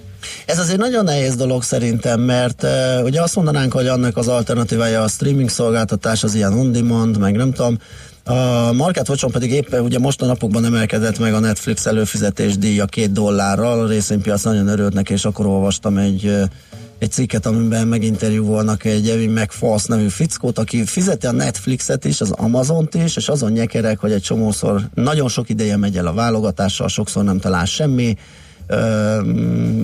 [0.47, 5.03] Ez azért nagyon nehéz dolog szerintem, mert uh, ugye azt mondanánk, hogy annak az alternatívája
[5.03, 7.79] a streaming szolgáltatás, az ilyen on-demand, meg nem tudom,
[8.25, 12.85] a Market Watchon pedig éppen ugye most a napokban emelkedett meg a Netflix előfizetés díja
[12.85, 16.33] két dollárral, a részvénypiac nagyon örült neki, és akkor olvastam egy
[16.99, 22.31] egy cikket, amiben meginterjúvolnak egy Evin McFalls nevű fickót, aki fizeti a Netflixet is, az
[22.31, 26.89] Amazont is, és azon nyekerek, hogy egy csomószor nagyon sok ideje megy el a válogatással,
[26.89, 28.17] sokszor nem talál semmi,
[28.67, 29.21] ö,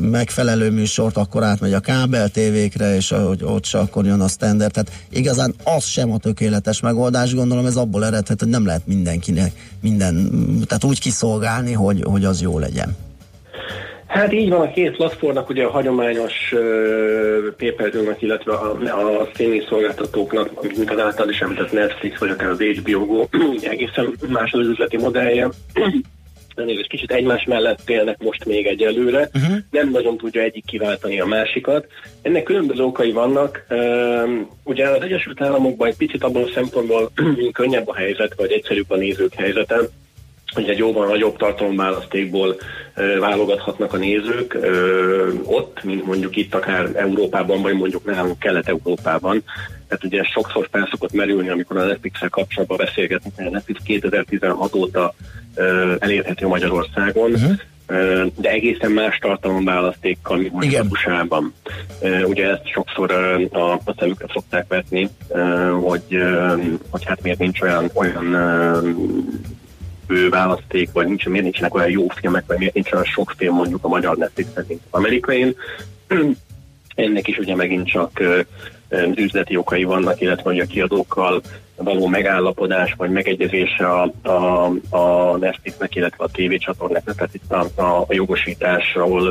[0.00, 4.72] megfelelő műsort, akkor átmegy a kábel tévékre, és ahogy ott se akkor jön a standard.
[4.72, 9.52] Tehát igazán az sem a tökéletes megoldás, gondolom ez abból eredhet, hogy nem lehet mindenkinek
[9.80, 10.30] minden,
[10.66, 12.96] tehát úgy kiszolgálni, hogy, hogy az jó legyen.
[14.10, 19.64] Hát így van, a két platformnak, ugye a hagyományos uh, pay illetve a, a streaming
[19.68, 23.26] szolgáltatóknak, mint az által is említett Netflix, vagy akár az HBO Go,
[23.70, 25.48] egészen más az üzleti modellje.
[26.54, 29.56] egy kicsit egymás mellett élnek most még egyelőre, uh-huh.
[29.70, 31.86] nem nagyon tudja egyik kiváltani a másikat.
[32.22, 33.66] Ennek különböző okai vannak.
[34.64, 37.10] Ugye az Egyesült Államokban egy picit abban a szempontból
[37.52, 39.80] könnyebb a helyzet, vagy egyszerűbb a nézők helyzete,
[40.54, 42.56] hogy egy jóval nagyobb tartalomválasztékból
[43.20, 44.58] válogathatnak a nézők
[45.44, 49.42] ott, mint mondjuk itt akár Európában, vagy mondjuk nálunk Kelet-Európában.
[49.88, 55.14] Tehát ugye sokszor felszokott merülni, amikor a Netflix-el kapcsolatban beszélgetünk, hogy a Netflix 2016 óta
[55.98, 57.58] elérhető Magyarországon, uh-huh
[58.36, 61.54] de egészen más tartalomválasztékkal, mint mondjuk a USA-ban.
[62.24, 63.12] Ugye ezt sokszor
[63.50, 65.08] a, a szemükre szokták vetni,
[65.80, 66.22] hogy,
[66.90, 68.24] hogy hát miért nincs olyan, olyan
[70.30, 73.84] választék, vagy nincs, miért nincsenek olyan jó filmek, vagy miért nincs olyan sok film mondjuk
[73.84, 75.56] a magyar Netflixen, mint az amerikai.
[76.94, 78.20] Ennek is ugye megint csak
[79.14, 81.42] üzleti okai vannak, illetve hogy a kiadókkal
[81.82, 88.06] való megállapodás vagy megegyezése a, a, a Netflixnek, illetve a tévécsatornáknak, tehát itt a, a
[88.08, 89.26] jogosításról,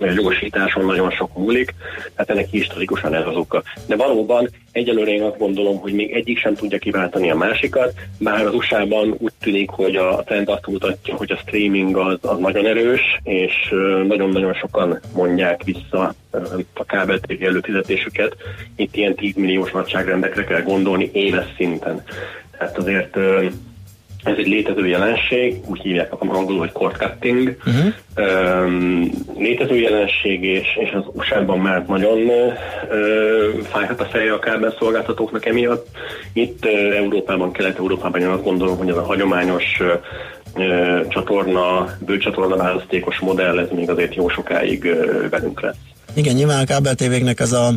[0.00, 1.74] a jogosításon nagyon sok múlik,
[2.14, 3.62] tehát ennek historikusan ez az oka.
[3.86, 8.46] De valóban egyelőre én azt gondolom, hogy még egyik sem tudja kiváltani a másikat, bár
[8.46, 12.66] az USA-ban úgy tűnik, hogy a trend azt mutatja, hogy a streaming az, az nagyon
[12.66, 13.74] erős, és
[14.06, 16.14] nagyon-nagyon sokan mondják vissza
[16.74, 18.36] a kábel TV előfizetésüket.
[18.76, 22.02] Itt ilyen 10 milliós nagyságrendekre kell gondolni, éves szinten.
[22.58, 23.16] Tehát azért
[24.22, 27.56] ez egy létező jelenség, úgy hívják angolul, hogy cord cutting.
[27.66, 28.64] Uh-huh.
[28.66, 32.54] Um, létező jelenség, és, és az USA-ban már nagyon uh,
[33.62, 35.86] fájhat a feje a kábel szolgáltatóknak emiatt.
[36.32, 39.80] Itt uh, Európában, Kelet-Európában én azt gondolom, hogy ez a hagyományos
[40.54, 45.76] uh, csatorna, bőcsatorna választékos modell, ez még azért jó sokáig uh, velünk lesz.
[46.14, 47.74] Igen, nyilván a kábel tévéknek ez a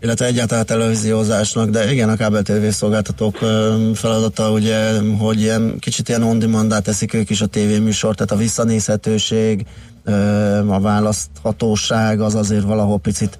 [0.00, 3.36] illetve egyáltalán televíziózásnak, de igen, a kábel TV szolgáltatók
[3.94, 9.66] feladata ugye, hogy ilyen, kicsit ilyen on teszik ők is a tévéműsort, tehát a visszanézhetőség,
[10.66, 13.38] a választhatóság az azért valahol picit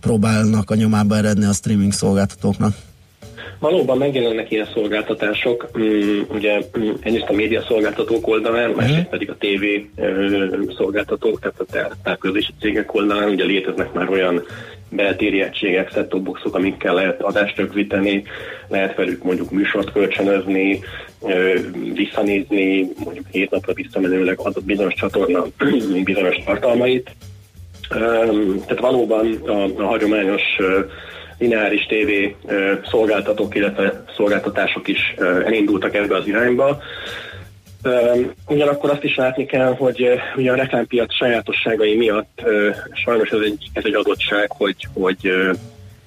[0.00, 2.74] próbálnak a nyomába eredni a streaming szolgáltatóknak.
[3.58, 9.36] Valóban megjelennek ilyen szolgáltatások, mm, ugye mm, egyrészt a média szolgáltatók oldalán, másrészt pedig a
[9.38, 9.64] TV
[10.76, 14.42] szolgáltatók, tehát a távközlési cégek oldalán, ugye léteznek már olyan
[14.90, 18.22] beltéri egységek, set boxok, amikkel lehet adást rögzíteni,
[18.68, 20.80] lehet velük mondjuk műsort kölcsönözni,
[21.94, 25.44] visszanézni, mondjuk hét napra visszamenőleg adott bizonyos csatorna
[26.04, 27.10] bizonyos tartalmait.
[27.88, 30.42] Tehát valóban a, a hagyományos
[31.38, 32.10] lineáris TV
[32.50, 36.80] ö, szolgáltatók, illetve szolgáltatások is elindultak ebbe az irányba.
[38.48, 42.42] Ugyanakkor azt is látni kell, hogy ugye a reklámpiac sajátosságai miatt
[42.92, 45.32] sajnos ez egy, ez egy adottság, hogy, hogy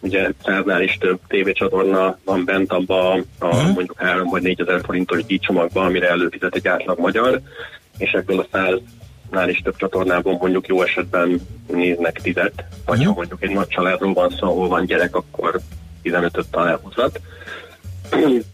[0.02, 5.26] ugye száznál is több tévécsatorna van bent abba a mondjuk 3 vagy 4 ezer forintos
[5.26, 7.42] díjcsomagban, amire előfizet egy átlag magyar,
[7.98, 8.46] és ebből a
[9.32, 14.14] száznál is több csatornában mondjuk jó esetben néznek tizet, vagy ha mondjuk egy nagy családról
[14.14, 15.60] van szó, ahol van gyerek, akkor
[16.04, 17.20] 15-öt talán hozat.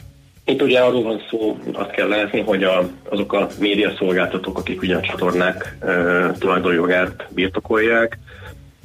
[0.45, 4.95] Itt ugye arról van szó, azt kell látni, hogy a, azok a médiaszolgáltatók, akik ugye
[4.95, 8.17] a csatornák e, tulajdonjogát birtokolják,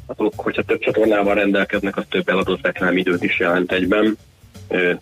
[0.07, 4.16] azok, hogyha több csatornával rendelkeznek, az több eladott reklámidőt is jelent egyben,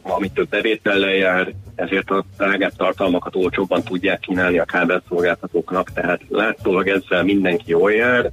[0.03, 6.89] ami több bevétellel jár, ezért a drágább tartalmakat olcsóbban tudják kínálni a kábelszolgáltatóknak, tehát látszólag
[6.89, 8.31] ezzel mindenki jól jár.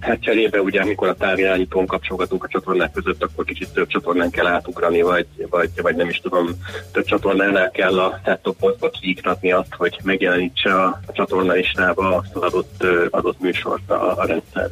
[0.00, 4.46] Hát cserébe ugye, amikor a távirányítón kapcsolgatunk a csatornák között, akkor kicsit több csatornán kell
[4.46, 6.46] átugrani, vagy, vagy, vagy nem is tudom,
[6.92, 13.40] több csatornánál kell a set-top kiiktatni azt, hogy megjelenítse a, csatorna listába az adott, adott
[13.40, 14.70] műsort a, a rendszer.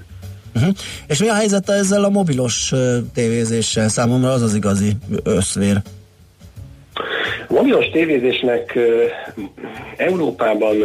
[0.55, 0.75] Uh-huh.
[1.07, 2.73] És mi a helyzet ezzel a mobilos
[3.15, 3.89] tévézéssel?
[3.89, 4.93] Számomra az az igazi
[5.25, 5.77] összvér.
[7.49, 8.79] A mobilos tévézésnek
[9.97, 10.77] Európában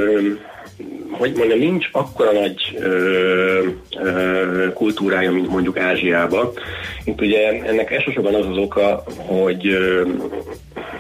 [1.18, 3.68] hogy mondjam, nincs akkora nagy ö,
[4.03, 6.51] ö, kultúrája, mint mondjuk Ázsiában.
[7.03, 10.07] Itt ugye ennek elsősorban az az oka, hogy ö,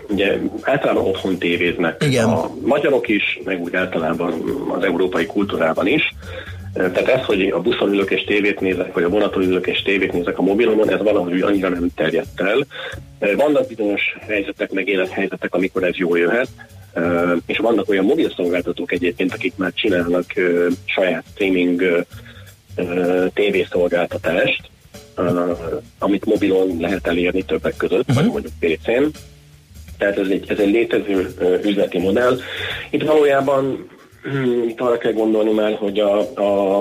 [0.09, 2.03] ugye általában otthon tévéznek.
[2.05, 2.29] Igen.
[2.29, 4.33] A magyarok is, meg úgy általában
[4.77, 6.13] az európai kultúrában is.
[6.73, 10.13] Tehát ez, hogy a buszon ülök és tévét nézek, vagy a vonaton ülök és tévét
[10.13, 12.65] nézek a mobilomon, ez valahogy annyira nem terjedt el.
[13.35, 16.47] Vannak bizonyos helyzetek, meg élethelyzetek, amikor ez jól jöhet,
[17.45, 20.25] és vannak olyan mobil szolgáltatók egyébként, akik már csinálnak
[20.85, 22.05] saját streaming
[23.33, 24.61] tévészolgáltatást,
[25.99, 28.15] amit mobilon lehet elérni többek között, uh-huh.
[28.15, 29.05] vagy mondjuk PC-n.
[29.97, 32.39] Tehát ez egy, ez egy létező üzleti modell.
[32.89, 33.89] Itt valójában
[34.67, 36.79] itt arra kell gondolni már, hogy a, a,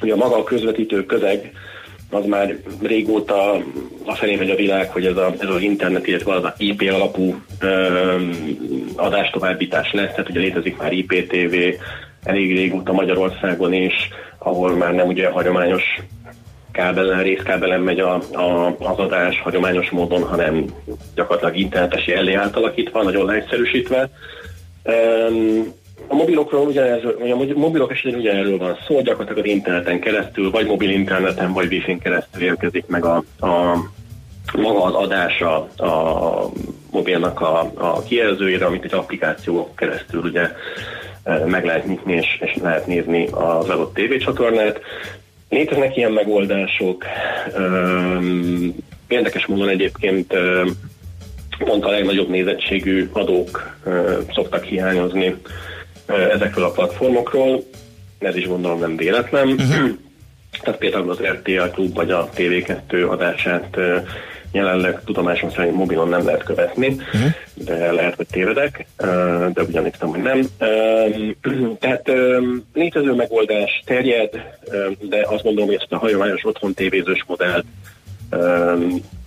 [0.00, 1.52] hogy a maga a közvetítő közeg
[2.10, 3.62] az már régóta
[4.04, 7.40] afelé megy a világ, hogy ez, a, ez az internet, illetve az a IP alapú
[7.60, 8.14] ö,
[8.96, 11.54] adástovábbítás lesz, tehát ugye létezik már IPTV
[12.22, 15.82] elég régóta Magyarországon is, ahol már nem ugye hagyományos
[16.72, 20.64] kábelen, részkábelen megy a, a, az adás hagyományos módon, hanem
[21.14, 24.10] gyakorlatilag internetes jellé átalakítva, nagyon leegyszerűsítve.
[24.84, 25.74] Um,
[26.08, 30.66] a mobilokról ugyanez, vagy a mobilok esetén ugyanerről van szó, gyakorlatilag az interneten keresztül, vagy
[30.66, 33.76] mobil interneten, vagy wifi-n keresztül érkezik meg a, a
[34.54, 36.50] maga az adása a
[36.90, 40.50] mobilnak a, a kijelzőjére, amit egy applikáció keresztül ugye
[41.46, 44.80] meg lehet nyitni és, és lehet nézni az adott tévécsatornát.
[45.48, 47.04] Léteznek ilyen megoldások.
[49.08, 50.34] Érdekes módon egyébként
[51.58, 53.76] pont a legnagyobb nézettségű adók
[54.34, 55.36] szoktak hiányozni
[56.06, 57.62] ezekről a platformokról.
[58.18, 59.48] Ez is gondolom nem véletlen.
[59.48, 59.90] Uh-huh.
[60.62, 63.76] Tehát például az RTL Klub vagy a TV2 adását
[64.52, 67.32] jelenleg tudomásom szerint mobilon nem lehet követni, uh-huh.
[67.54, 68.86] de lehet, hogy tévedek,
[69.52, 70.46] de ugyan hiszem, hogy nem.
[71.80, 72.10] Tehát
[72.74, 74.30] létező megoldás terjed,
[75.00, 77.64] de azt gondolom, hogy ezt a hagyományos otthon tévézős modellt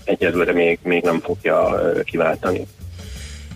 [0.04, 2.66] egyelőre még, még nem fogja kiváltani.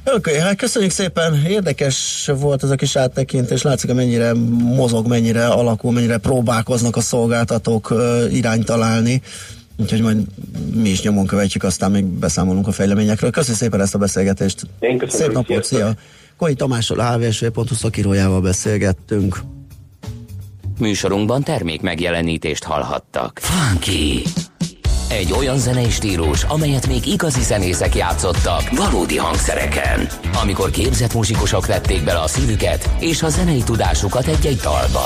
[0.06, 4.34] Oké, okay, hát köszönjük szépen, érdekes volt ez a kis áttekintés, látszik, hogy mennyire
[4.76, 9.22] mozog, mennyire alakul, mennyire próbálkoznak a szolgáltatók uh, irányt találni,
[9.78, 10.18] úgyhogy majd
[10.74, 13.32] mi is nyomon követjük, aztán még beszámolunk a fejleményekről.
[13.32, 14.68] Köszönjük szépen ezt a beszélgetést.
[14.80, 15.94] Én köszönöm, Szép napot, szia!
[16.38, 19.42] Koi Tamással, hvsv.hu szakírójával beszélgettünk.
[20.80, 23.40] Műsorunkban termék megjelenítést hallhattak.
[23.42, 24.24] Funky!
[25.10, 30.08] Egy olyan zenei stílus, amelyet még igazi zenészek játszottak valódi hangszereken.
[30.42, 35.06] Amikor képzett muzsikusok vették bele a szívüket és a zenei tudásukat egy-egy dalba.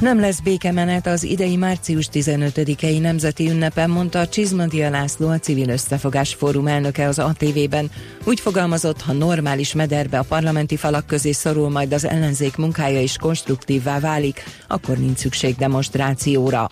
[0.00, 6.34] Nem lesz békemenet az idei március 15-i nemzeti ünnepen, mondta Csizmadia László, a Civil Összefogás
[6.34, 7.90] Fórum elnöke az ATV-ben.
[8.24, 13.16] Úgy fogalmazott, ha normális mederbe a parlamenti falak közé szorul majd az ellenzék munkája is
[13.16, 16.68] konstruktívvá válik, akkor nincs szükség demonstrációra.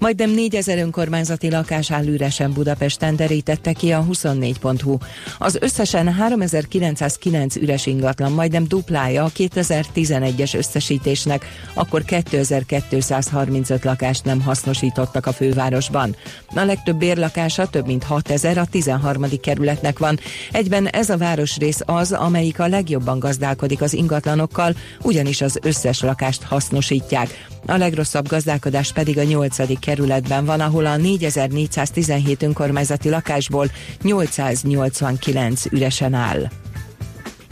[0.00, 4.96] Majdnem 4000 önkormányzati lakás áll üresen Budapesten, derítette ki a 24.hu.
[5.38, 15.26] Az összesen 3909 üres ingatlan majdnem duplája a 2011-es összesítésnek, akkor 2235 lakást nem hasznosítottak
[15.26, 16.16] a fővárosban.
[16.54, 19.24] A legtöbb bérlakása több mint 6000 a 13.
[19.40, 20.18] kerületnek van.
[20.52, 26.42] Egyben ez a városrész az, amelyik a legjobban gazdálkodik az ingatlanokkal, ugyanis az összes lakást
[26.42, 27.48] hasznosítják.
[27.66, 29.78] A legrosszabb gazdálkodás pedig a 8.
[29.78, 33.70] kerületben van, ahol a 4417 önkormányzati lakásból
[34.02, 36.48] 889 üresen áll.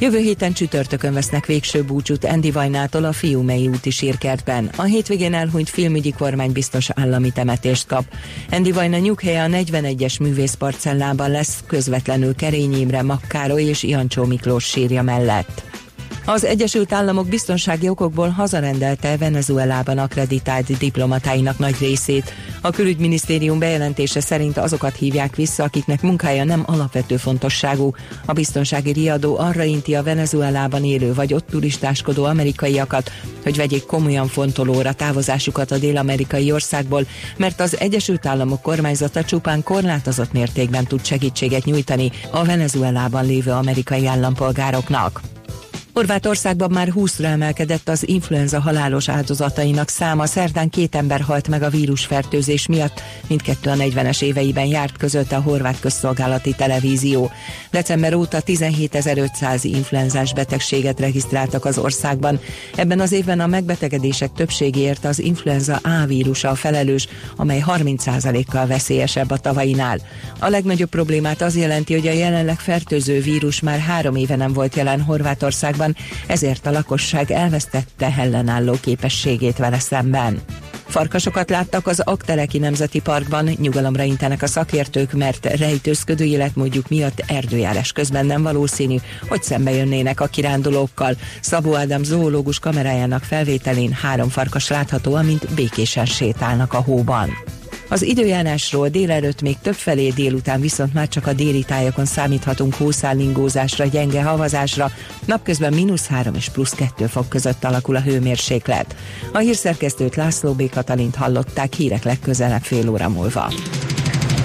[0.00, 4.70] Jövő héten csütörtökön vesznek végső búcsút Andy Vajnától a Fiumei úti sírkertben.
[4.76, 8.04] A hétvégén elhunyt filmügyi kormány biztos állami temetést kap.
[8.50, 15.02] Andy Vajna nyughelye a 41-es művészparcellában lesz, közvetlenül Kerény Imre, Makkároly és Jancsó Miklós sírja
[15.02, 15.62] mellett.
[16.24, 22.32] Az Egyesült Államok biztonsági okokból hazarendelte Venezuelában akreditált diplomatáinak nagy részét.
[22.60, 27.94] A külügyminisztérium bejelentése szerint azokat hívják vissza, akiknek munkája nem alapvető fontosságú.
[28.26, 33.10] A biztonsági riadó arra inti a Venezuelában élő vagy ott turistáskodó amerikaiakat,
[33.42, 37.06] hogy vegyék komolyan fontolóra távozásukat a dél-amerikai országból,
[37.36, 44.06] mert az Egyesült Államok kormányzata csupán korlátozott mértékben tud segítséget nyújtani a Venezuelában lévő amerikai
[44.06, 45.20] állampolgároknak.
[45.99, 50.26] Horvátországban már 20-ra emelkedett az influenza halálos áldozatainak száma.
[50.26, 55.40] Szerdán két ember halt meg a vírusfertőzés miatt, mindkettő a 40-es éveiben járt között a
[55.40, 57.30] horvát közszolgálati televízió.
[57.70, 62.40] December óta 17.500 influenzás betegséget regisztráltak az országban.
[62.74, 69.30] Ebben az évben a megbetegedések többségéért az influenza A vírusa a felelős, amely 30%-kal veszélyesebb
[69.30, 69.99] a tavainál.
[70.38, 74.76] A legnagyobb problémát az jelenti, hogy a jelenleg fertőző vírus már három éve nem volt
[74.76, 75.88] jelen Horvátországban,
[76.26, 80.43] ezért a lakosság elvesztette ellenálló képességét vele szemben.
[80.89, 87.93] Farkasokat láttak az Akteleki Nemzeti Parkban, nyugalomra intenek a szakértők, mert rejtőzködő életmódjuk miatt erdőjárás
[87.93, 88.97] közben nem valószínű,
[89.28, 91.16] hogy szembe jönnének a kirándulókkal.
[91.41, 97.30] Szabó Ádám zoológus kamerájának felvételén három farkas látható, amint békésen sétálnak a hóban.
[97.89, 104.22] Az időjárásról délelőtt még többfelé délután viszont már csak a déli tájakon számíthatunk hószállingózásra, gyenge
[104.22, 104.91] havazásra,
[105.24, 108.97] napközben mínusz 3 és plusz 2 fok között alakul a hőmérséklet.
[109.32, 110.70] A hírszerkesztőt László B.
[110.70, 113.53] Katalint hallották hírek legközelebb fél óra múlva.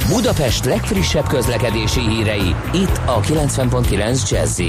[0.07, 4.59] Budapest legfrissebb közlekedési hírei, itt a 90.9 jazz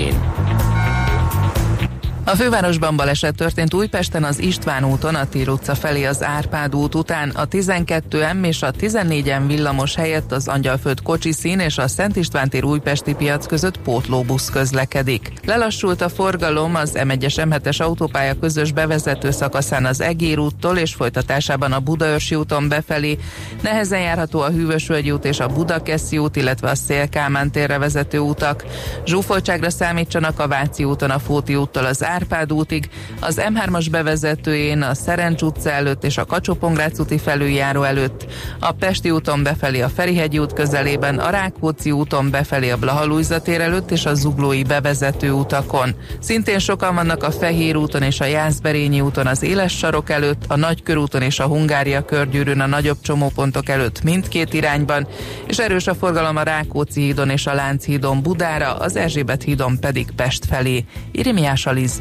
[2.25, 6.95] a fővárosban baleset történt Újpesten az István úton, a Tír utca felé az Árpád út
[6.95, 12.17] után, a 12M és a 14M villamos helyett az Angyalföld kocsi szín és a Szent
[12.17, 15.33] István tér újpesti piac között pótlóbusz közlekedik.
[15.47, 21.73] Lelassult a forgalom az M1-es M7-es autópálya közös bevezető szakaszán az Egér úttól és folytatásában
[21.73, 23.19] a Budaörsi úton befelé.
[23.63, 28.65] Nehezen járható a Hűvösvölgyi út és a Budakeszi út, illetve a Szélkámán térre vezető utak.
[29.07, 32.89] Zsúfoltságra számítsanak a Váci úton a Fóti úttól az Árpád útig,
[33.21, 36.59] az M3-as bevezetőjén a Szerencs utca előtt és a kacsó
[36.99, 38.27] úti felüljáró előtt,
[38.61, 43.61] a Pesti úton befelé a Ferihegy út közelében, a Rákóczi úton befelé a Blahalújza tér
[43.61, 45.95] előtt és a Zuglói bevezető utakon.
[46.21, 50.57] Szintén sokan vannak a Fehér úton és a Jászberényi úton az Éles sarok előtt, a
[50.57, 55.07] Nagykörúton és a Hungária körgyűrűn a nagyobb csomópontok előtt mindkét irányban,
[55.47, 60.11] és erős a forgalom a Rákóczi hídon és a Lánchídon Budára, az Erzsébet hídon pedig
[60.17, 60.85] Pest felé.
[61.13, 62.01] Irimiás Alisz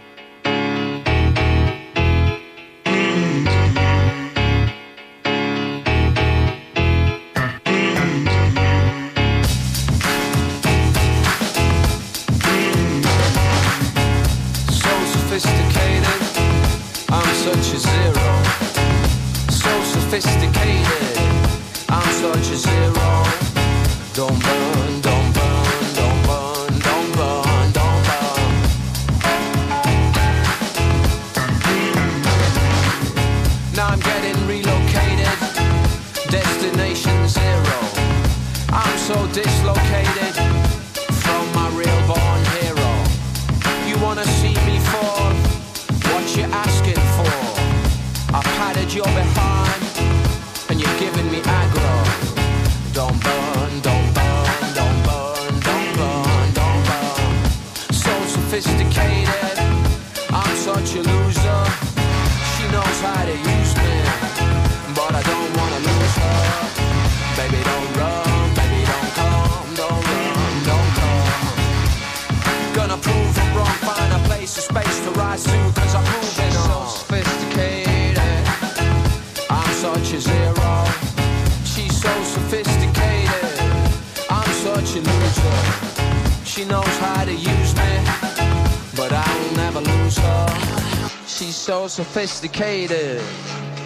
[92.27, 93.19] Sophisticated,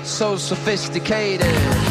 [0.03, 1.84] so sophisticated.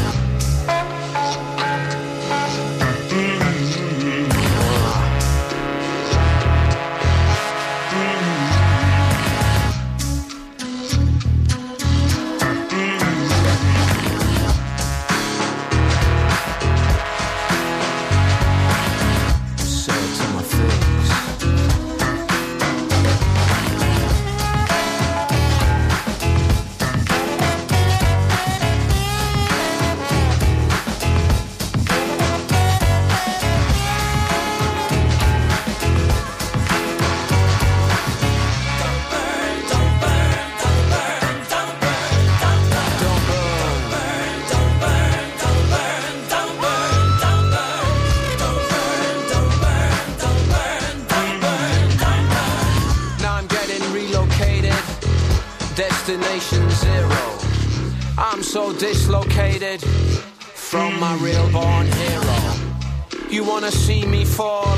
[64.37, 64.74] for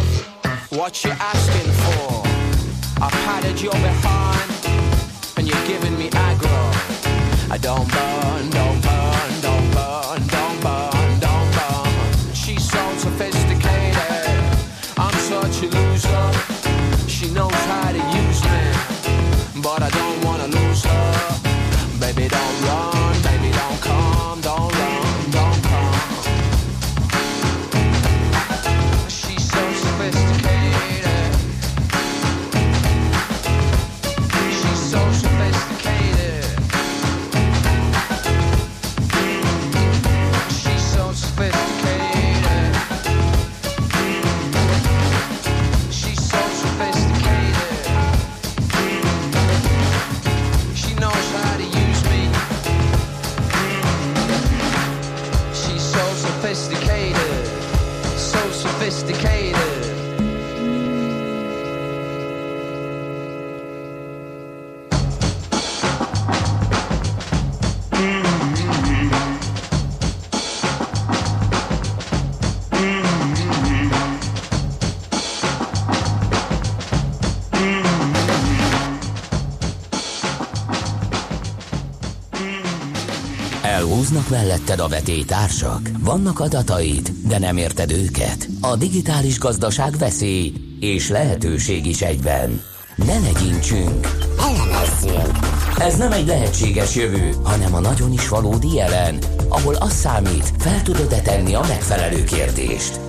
[84.26, 85.90] Elhúznak melletted a vetétársak?
[86.00, 88.48] Vannak adataid, de nem érted őket?
[88.60, 92.62] A digitális gazdaság veszély és lehetőség is egyben.
[92.94, 94.08] Ne legyintsünk!
[94.38, 95.38] Elemezzünk!
[95.78, 99.18] Ez nem egy lehetséges jövő, hanem a nagyon is valódi jelen,
[99.48, 103.00] ahol az számít, fel tudod-e tenni a megfelelő kérdést.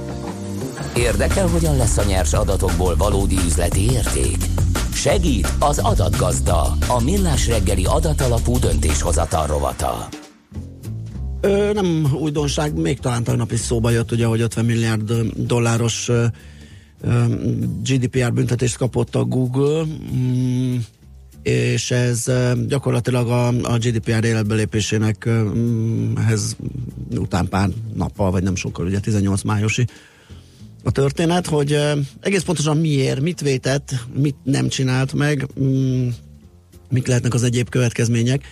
[0.95, 4.38] Érdekel, hogyan lesz a nyers adatokból valódi üzleti érték?
[4.93, 10.07] Segít az adatgazda, a millás reggeli adatalapú döntéshozatal rovata.
[11.42, 16.26] Ö, nem újdonság, még talán tegnap is szóba jött, ugye, hogy 50 milliárd dolláros ö,
[17.02, 17.24] ö,
[17.84, 19.84] GDPR büntetést kapott a Google,
[20.16, 20.76] mm,
[21.44, 22.26] és ez
[22.68, 26.56] gyakorlatilag a, a GDPR életbelépésének mm, ez
[27.16, 29.88] után pár nappal, vagy nem sokkal, ugye 18 májusi
[30.84, 36.08] a történet, hogy ö, egész pontosan miért, mit vétett, mit nem csinált meg, mm,
[36.90, 38.44] mik lehetnek az egyéb következmények,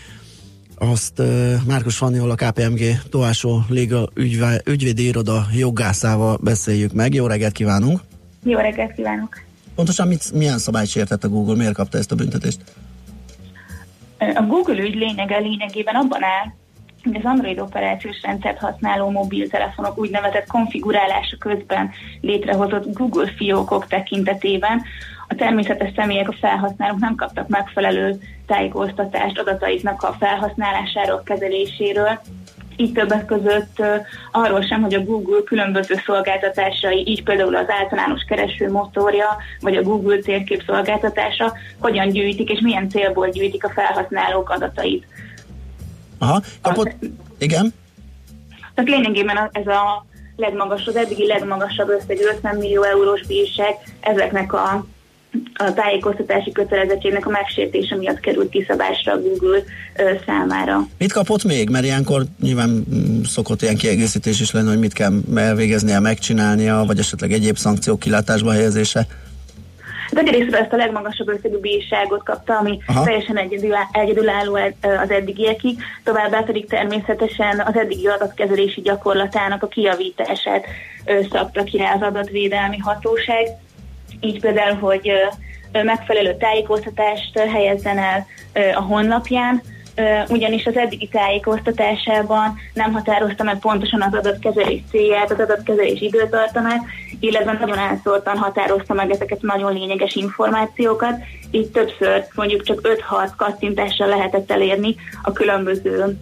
[0.78, 1.22] azt
[1.68, 7.14] Márkus Fannival, a KPMG Toásó Liga ügyve, ügyvédi iroda jogászával beszéljük meg.
[7.14, 8.00] Jó reggelt kívánunk!
[8.44, 9.42] Jó reggelt kívánok!
[9.76, 11.56] Pontosan mit, milyen szabályt sértett a Google?
[11.56, 12.60] Miért kapta ezt a büntetést?
[14.18, 16.54] A Google ügy lényege lényegében abban áll,
[17.04, 24.82] hogy az Android operációs rendszert használó mobiltelefonok úgynevezett konfigurálása közben létrehozott Google fiókok tekintetében
[25.28, 32.20] a természetes személyek, a felhasználók nem kaptak megfelelő tájékoztatást adataiknak a felhasználásáról, kezeléséről,
[32.76, 33.84] így többek között
[34.32, 39.82] arról sem, hogy a Google különböző szolgáltatásai, így például az általános kereső motorja, vagy a
[39.82, 45.06] Google térkép szolgáltatása hogyan gyűjtik, és milyen célból gyűjtik a felhasználók adatait.
[46.18, 46.92] Aha, kapott,
[47.38, 47.74] igen?
[48.74, 54.86] Tehát lényegében ez a legmagasabb, az eddigi legmagasabb összeg 50 millió eurós bírság ezeknek a,
[55.54, 59.64] a tájékoztatási kötelezettségnek a megsértése miatt került kiszabásra a Google
[60.26, 60.88] számára.
[60.98, 61.70] Mit kapott még?
[61.70, 67.00] Mert ilyenkor nyilván mm, szokott ilyen kiegészítés is lenni, hogy mit kell elvégeznie, megcsinálnia, vagy
[67.00, 69.08] esetleg egyéb szankciók kilátásba helyezése.
[70.16, 73.04] Hát egyrésztről ezt a legmagasabb összegű bírságot kapta, ami Aha.
[73.04, 80.66] Teljesen egyedül- egyedülálló ed- az eddigiekig, továbbá pedig természetesen az eddigi adatkezelési gyakorlatának a kijavítását
[81.06, 83.48] ö, szabta ki rá az adatvédelmi hatóság.
[84.20, 85.12] Így például, hogy
[85.84, 88.26] megfelelő tájékoztatást helyezzen el
[88.76, 89.62] a honlapján,
[90.28, 96.84] ugyanis az eddigi tájékoztatásában nem határozta meg pontosan az adatkezelés célját, az adatkezelés időtartamát,
[97.20, 101.16] illetve nagyon elszórtan határozta meg ezeket nagyon lényeges információkat,
[101.52, 106.18] így többször mondjuk csak 5-6 kattintással lehetett elérni a különböző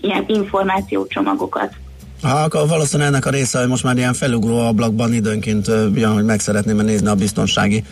[0.00, 1.72] ilyen információcsomagokat.
[2.22, 6.24] Ha, akkor valószínűleg ennek a része, hogy most már ilyen felugró ablakban időnként olyan, hogy
[6.24, 7.84] meg szeretném nézni a biztonsági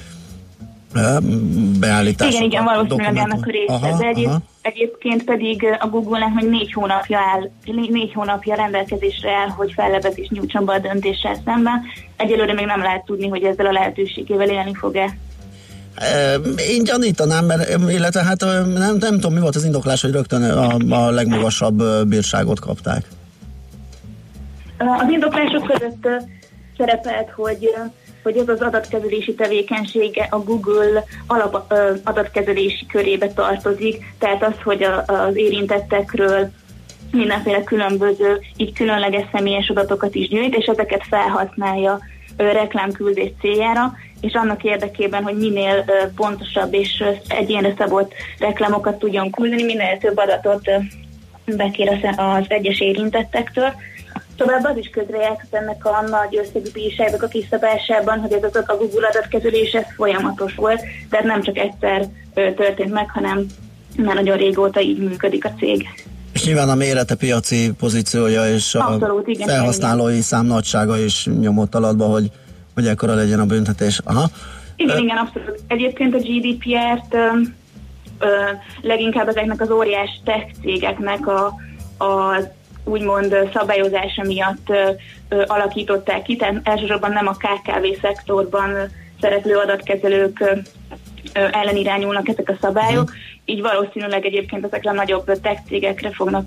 [1.78, 2.32] beállításokat.
[2.32, 3.72] Igen, igen, valószínűleg ennek a része.
[3.72, 4.40] Aha, De egyéb, aha.
[4.62, 10.28] egyébként pedig a Google-nek hogy négy hónapja áll, né- négy hónapja rendelkezésre áll, hogy fellebezés
[10.28, 11.80] nyújtson be a döntéssel szemben.
[12.16, 15.16] Egyelőre még nem lehet tudni, hogy ezzel a lehetőségével élni fog-e.
[16.68, 18.40] Én gyanítanám, mert, illetve hát
[18.74, 23.08] nem, nem tudom, mi volt az indoklás, hogy rögtön a, a legmagasabb bírságot kapták.
[24.80, 26.08] Az indoklások között
[26.76, 27.74] szerepelt, hogy
[28.22, 31.72] hogy ez az adatkezelési tevékenysége a Google alap
[32.04, 36.50] adatkezelési körébe tartozik, tehát az, hogy az érintettekről
[37.12, 41.98] mindenféle különböző, így különleges személyes adatokat is gyűjt, és ezeket felhasználja
[42.36, 45.84] reklámküldés céljára, és annak érdekében, hogy minél
[46.16, 50.70] pontosabb és egyénre szabott reklámokat tudjon küldeni, minél több adatot
[51.44, 53.72] bekér az egyes érintettektől.
[54.40, 58.76] Tovább az is közrejátszott ennek a nagy összegű bírságok a kiszabásában, hogy ez az a
[58.76, 60.80] Google adatkezelés ez folyamatos volt,
[61.10, 63.46] tehát nem csak egyszer ö, történt meg, hanem
[63.96, 65.88] már nagyon régóta így működik a cég.
[66.32, 71.74] És nyilván a mérete, piaci pozíciója és a Abszolút, igen, felhasználói szám nagysága is nyomott
[71.74, 72.30] alatba, hogy,
[72.74, 74.00] hogy ekkora legyen a büntetés.
[74.04, 74.28] Aha.
[74.76, 75.60] Igen, igen, abszolút.
[75.66, 77.26] Egyébként a GDPR-t ö,
[78.18, 78.26] ö,
[78.80, 81.46] leginkább ezeknek az óriás tech cégeknek a,
[82.04, 82.38] a
[82.90, 84.66] úgymond szabályozása miatt
[85.46, 88.70] alakították ki, tehát elsősorban nem a KKV szektorban
[89.20, 90.44] szereplő adatkezelők
[91.32, 93.12] ellen irányulnak ezek a szabályok,
[93.44, 96.46] így valószínűleg egyébként ezekre a nagyobb tech cégekre fognak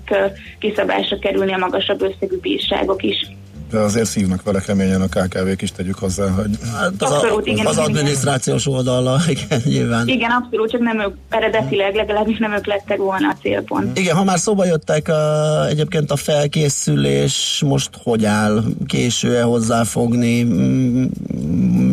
[0.58, 3.26] kiszabásra kerülni a magasabb összegű bírságok is.
[3.74, 7.50] De azért szívnak vele keményen a KKV-k is tegyük hozzá, hogy Hát az, Abszolút, a,
[7.50, 10.08] igen, az adminisztrációs oldala, igen, nyilván.
[10.08, 13.98] Igen, abszolút, csak nem ők eredetileg, legalábbis nem ők lettek volna a célpont.
[13.98, 18.62] Igen, ha már szóba jöttek, uh, egyébként a felkészülés most hogy áll?
[18.86, 20.42] Késő-e hozzáfogni?
[20.42, 21.04] Mm,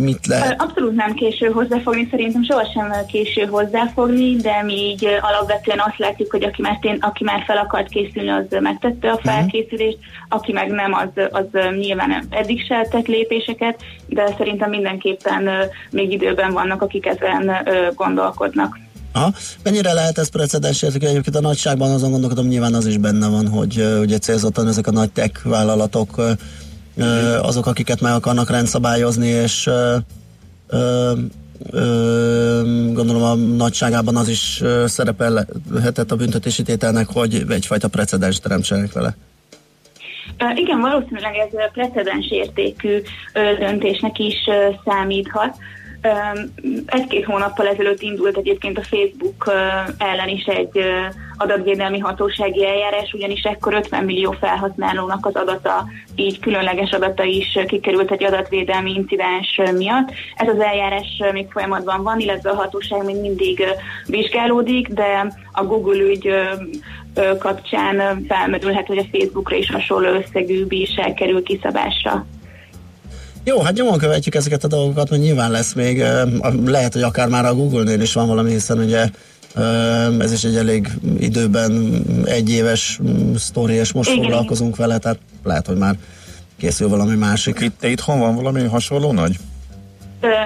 [0.03, 0.61] Mit lehet?
[0.61, 6.43] Abszolút nem késő hozzáfogni, szerintem sohasem késő hozzáfogni, de mi így alapvetően azt látjuk, hogy
[6.43, 9.97] aki már, tén, aki már fel akart készülni, az megtette a felkészülést,
[10.29, 15.49] aki meg nem, az, az nyilván eddig se tett lépéseket, de szerintem mindenképpen
[15.91, 17.51] még időben vannak, akik ezen
[17.95, 18.80] gondolkodnak.
[19.13, 19.34] Aha.
[19.63, 21.05] Mennyire lehet ez precedens értékű?
[21.05, 24.91] Egyébként a nagyságban azon gondolkodom, nyilván az is benne van, hogy ugye célzottan ezek a
[24.91, 26.22] nagy tech vállalatok
[27.41, 29.69] azok, akiket meg akarnak rendszabályozni, és
[32.93, 39.15] gondolom a nagyságában az is szerepelhetett a büntetési tételnek, hogy egyfajta precedens teremtsenek vele.
[40.55, 42.97] Igen, valószínűleg ez precedens értékű
[43.59, 44.49] döntésnek is
[44.85, 45.57] számíthat.
[46.85, 49.51] Egy-két hónappal ezelőtt indult egyébként a Facebook
[49.97, 50.79] ellen is egy
[51.37, 55.85] adatvédelmi hatósági eljárás, ugyanis ekkor 50 millió felhasználónak az adata,
[56.15, 60.11] így különleges adata is kikerült egy adatvédelmi incidens miatt.
[60.35, 63.63] Ez az eljárás még folyamatban van, illetve a hatóság még mindig
[64.05, 66.33] vizsgálódik, de a Google ügy
[67.39, 72.25] kapcsán felmerülhet, hogy a Facebookra is hasonló összegű bírság kerül kiszabásra.
[73.43, 76.03] Jó, hát nyomon követjük ezeket a dolgokat, mert nyilván lesz még,
[76.65, 79.09] lehet, hogy akár már a Google-nél is van valami, hiszen ugye
[80.19, 80.87] ez is egy elég
[81.19, 84.23] időben egyéves mm, sztori, és most Igen.
[84.23, 85.95] foglalkozunk vele, tehát lehet, hogy már
[86.57, 87.59] készül valami másik.
[87.59, 89.35] Itt, itthon van valami hasonló nagy?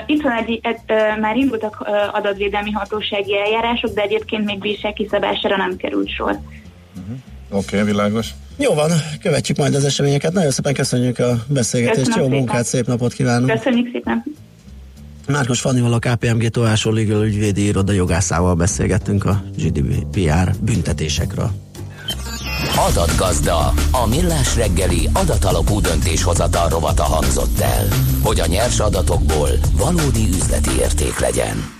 [0.06, 0.78] Itt van egy, egy,
[1.20, 6.40] már indultak adatvédelmi hatósági eljárások, de egyébként még bírság kiszabására nem került sor.
[7.50, 8.30] Oké, okay, világos.
[8.58, 8.92] Jó van,
[9.22, 10.34] követjük majd az eseményeket.
[10.34, 12.06] Nagyon szépen köszönjük a beszélgetést.
[12.06, 12.46] Köszönöm Jó szépen.
[12.46, 13.52] munkát, szép napot kívánunk.
[13.52, 14.24] Köszönjük szépen.
[15.28, 21.52] Márkos Fannival, a KPMG Továsó Legal ügyvédi iroda jogászával beszélgettünk a GDPR büntetésekről.
[22.90, 27.88] Adatgazda, a millás reggeli adatalapú döntéshozatal rovata hangzott el,
[28.22, 31.75] hogy a nyers adatokból valódi üzleti érték legyen.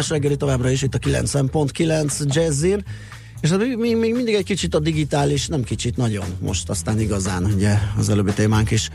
[0.00, 2.84] Millás reggeli továbbra is itt a 90.9 Jazzin,
[3.40, 7.44] és hát még, még, mindig egy kicsit a digitális, nem kicsit, nagyon most aztán igazán,
[7.44, 8.90] ugye az előbbi témánk is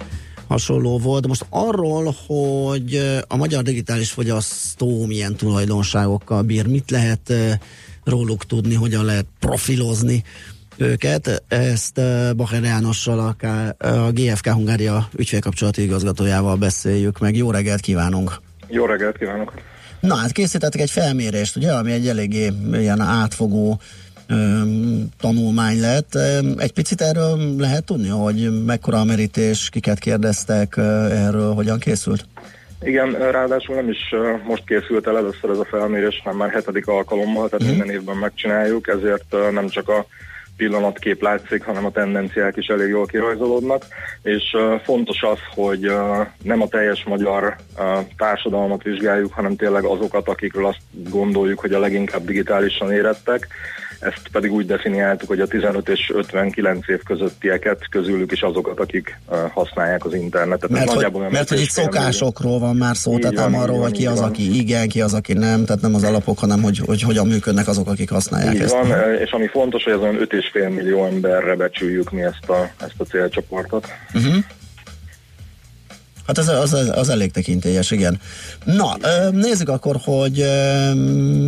[0.47, 1.21] hasonló volt.
[1.21, 7.57] De most arról, hogy a magyar digitális fogyasztó milyen tulajdonságokkal bír, mit lehet eh,
[8.03, 10.23] róluk tudni, hogyan lehet profilozni
[10.77, 11.43] őket.
[11.47, 12.01] Ezt
[12.35, 17.35] Bacher Jánossal, a, K- a GFK Hungária ügyfélkapcsolati igazgatójával beszéljük meg.
[17.35, 18.41] Jó reggelt kívánunk!
[18.67, 19.53] Jó reggelt kívánok!
[20.05, 23.79] Na hát készítettek egy felmérést, ugye, ami egy eléggé ilyen átfogó
[24.27, 26.15] öm, tanulmány lett.
[26.57, 32.25] Egy picit erről lehet tudni, hogy mekkora a merítés, kiket kérdeztek erről, hogyan készült?
[32.81, 33.99] Igen, ráadásul nem is
[34.47, 38.87] most készült el először ez a felmérés, hanem már hetedik alkalommal, tehát minden évben megcsináljuk,
[38.87, 40.05] ezért nem csak a
[40.57, 43.85] pillanatkép látszik, hanem a tendenciák is elég jól kirajzolódnak,
[44.21, 45.91] és fontos az, hogy
[46.43, 47.55] nem a teljes magyar
[48.17, 53.47] társadalmat vizsgáljuk, hanem tényleg azokat, akikről azt gondoljuk, hogy a leginkább digitálisan érettek,
[53.99, 59.19] ezt pedig úgy definiáltuk, hogy a 15 és 59 év közöttieket, közülük is azokat, akik
[59.53, 60.69] használják az internetet.
[60.69, 61.91] Mert, hogy, olyan mert hogy itt 5,5 millió.
[61.91, 64.29] szokásokról van már szó, Így tehát van, nem arról, hogy ki az, van.
[64.29, 67.67] aki igen, ki az, aki nem, tehát nem az alapok, hanem hogy, hogy hogyan működnek
[67.67, 68.73] azok, akik használják Így ezt.
[68.73, 73.03] van, és ami fontos, hogy azon 5,5 millió emberre becsüljük mi ezt a, ezt a
[73.03, 73.87] célcsoportot.
[74.13, 74.35] Uh-huh.
[76.27, 78.19] Hát az, az, az elég tekintélyes, igen.
[78.63, 78.97] Na,
[79.31, 80.45] nézzük akkor, hogy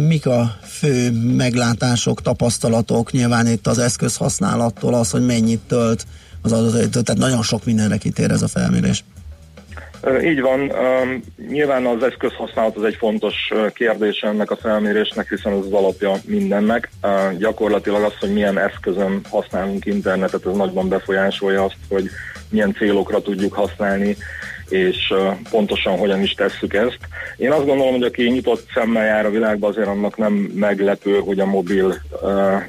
[0.07, 6.05] mik a fő meglátások, tapasztalatok, nyilván itt az eszközhasználattól az, hogy mennyit tölt,
[6.41, 9.03] az adatait, tehát nagyon sok mindenre kitér ez a felmérés.
[10.23, 10.71] Így van,
[11.49, 13.35] nyilván az eszközhasználat az egy fontos
[13.73, 16.89] kérdés ennek a felmérésnek, hiszen ez az alapja mindennek.
[17.37, 22.09] Gyakorlatilag az, hogy milyen eszközön használunk internetet, ez nagyban befolyásolja azt, hogy
[22.49, 24.17] milyen célokra tudjuk használni,
[24.69, 25.13] és
[25.49, 26.99] pontosan hogyan is tesszük ezt.
[27.37, 31.39] Én azt gondolom, hogy aki nyitott szemmel jár a világba, azért annak nem meglepő, hogy
[31.39, 32.01] a mobil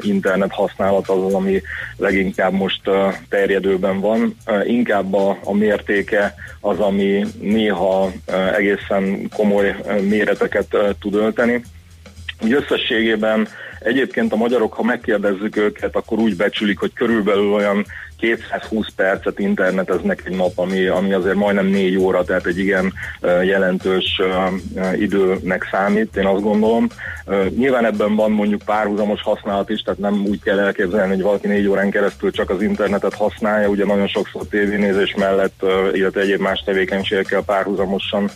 [0.01, 1.63] internet használat az, ami
[1.97, 2.81] leginkább most
[3.29, 4.37] terjedőben van.
[4.65, 8.13] Inkább a, a mértéke az, ami néha
[8.57, 11.63] egészen komoly méreteket tud ölteni.
[12.43, 13.49] Úgy összességében
[13.81, 17.87] egyébként a magyarok, ha megkérdezzük őket, akkor úgy becsülik, hogy körülbelül olyan
[18.19, 22.93] 220 percet interneteznek egy nap, ami, ami azért majdnem négy óra, tehát egy igen
[23.43, 24.21] jelentős
[24.95, 26.87] időnek számít, én azt gondolom.
[27.57, 31.67] Nyilván ebben van mondjuk párhuzamos használat is, tehát nem úgy kell elképzelni, hogy valaki négy
[31.67, 37.43] órán keresztül csak az internetet használja, ugye nagyon sokszor tévénézés mellett, illetve egyéb más tevékenységekkel
[37.43, 38.31] párhuzamosan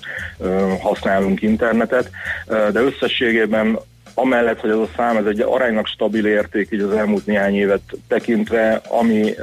[0.81, 2.11] használunk internetet,
[2.47, 3.79] de összességében
[4.15, 7.81] amellett, hogy ez a szám ez egy aránylag stabil érték így az elmúlt néhány évet
[8.09, 9.35] tekintve, ami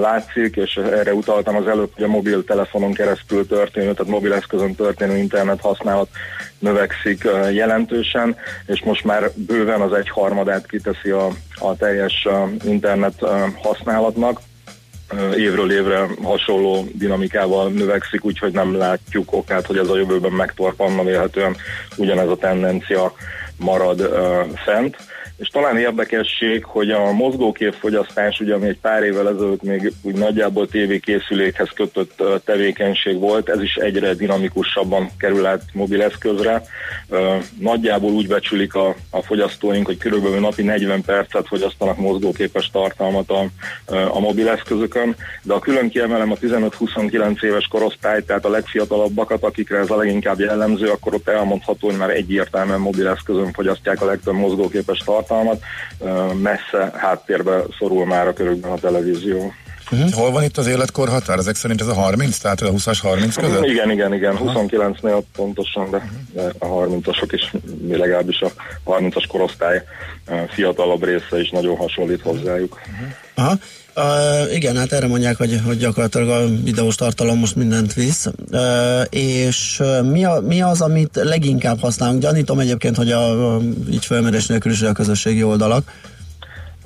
[0.00, 5.60] látszik, és erre utaltam az előbb, hogy a mobiltelefonon keresztül történő, tehát mobileszközön történő internet
[5.60, 6.08] használat
[6.58, 8.36] növekszik jelentősen,
[8.66, 12.28] és most már bőven az egyharmadát kiteszi a, a teljes
[12.64, 13.14] internet
[13.62, 14.40] használatnak.
[15.36, 21.56] Évről évre hasonló dinamikával növekszik, úgyhogy nem látjuk okát, hogy ez a jövőben megtorpanna vélhetően
[21.96, 23.12] ugyanez a tendencia
[23.58, 24.00] marad
[24.64, 24.96] fent.
[25.36, 30.68] És talán érdekesség, hogy a mozgóképfogyasztás, ugye, ami egy pár évvel ezelőtt még úgy nagyjából
[30.68, 36.62] tévékészülékhez kötött tevékenység volt, ez is egyre dinamikusabban kerül át mobileszközre.
[37.58, 43.46] Nagyjából úgy becsülik a, a fogyasztóink, hogy körülbelül napi 40 percet fogyasztanak mozgóképes tartalmat a,
[44.08, 49.90] a mobileszközökön, de a külön kiemelem a 15-29 éves korosztály, tehát a legfiatalabbakat, akikre ez
[49.90, 55.22] a leginkább jellemző, akkor ott elmondható, hogy már egyértelműen mobileszközön fogyasztják a legtöbb mozgóképes tartalmat,
[56.00, 59.52] Ö, messze háttérbe szorul már a körükben a televízió.
[59.90, 60.10] Uh-huh.
[60.10, 61.38] Hol van itt az életkor határ?
[61.38, 63.64] Ezek szerint ez a 30, tehát a 20-as 30 között?
[63.64, 67.52] Igen, igen, igen, 29-nél pontosan, de, de a 30-asok is,
[67.88, 68.50] legalábbis a
[68.84, 69.82] 30-as korosztály
[70.26, 72.80] ö, fiatalabb része is nagyon hasonlít hozzájuk.
[73.34, 73.54] Aha.
[73.96, 78.26] Uh, igen, hát erre mondják, hogy, hogy gyakorlatilag a videós tartalom most mindent visz.
[78.50, 78.60] Uh,
[79.10, 82.20] és uh, mi, a, mi az, amit leginkább használunk?
[82.20, 85.82] Gyanítom egyébként, hogy a, a így felmérés nélkül is a közösségi oldalak.
[85.86, 86.13] Ö,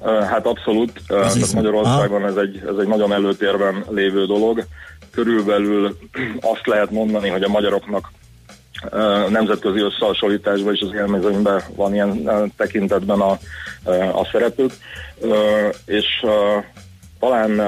[0.04, 4.64] Hát abszolút, Ö, tehát Magyarországon ez egy, ez egy nagyon előtérben lévő dolog.
[5.10, 5.96] Körülbelül
[6.52, 8.10] azt lehet mondani, hogy a magyaroknak
[9.28, 13.38] nemzetközi összehasonlításban is az élmezőnyben van ilyen tekintetben a,
[14.12, 14.72] a szerepük,
[15.86, 16.06] és
[17.20, 17.60] talán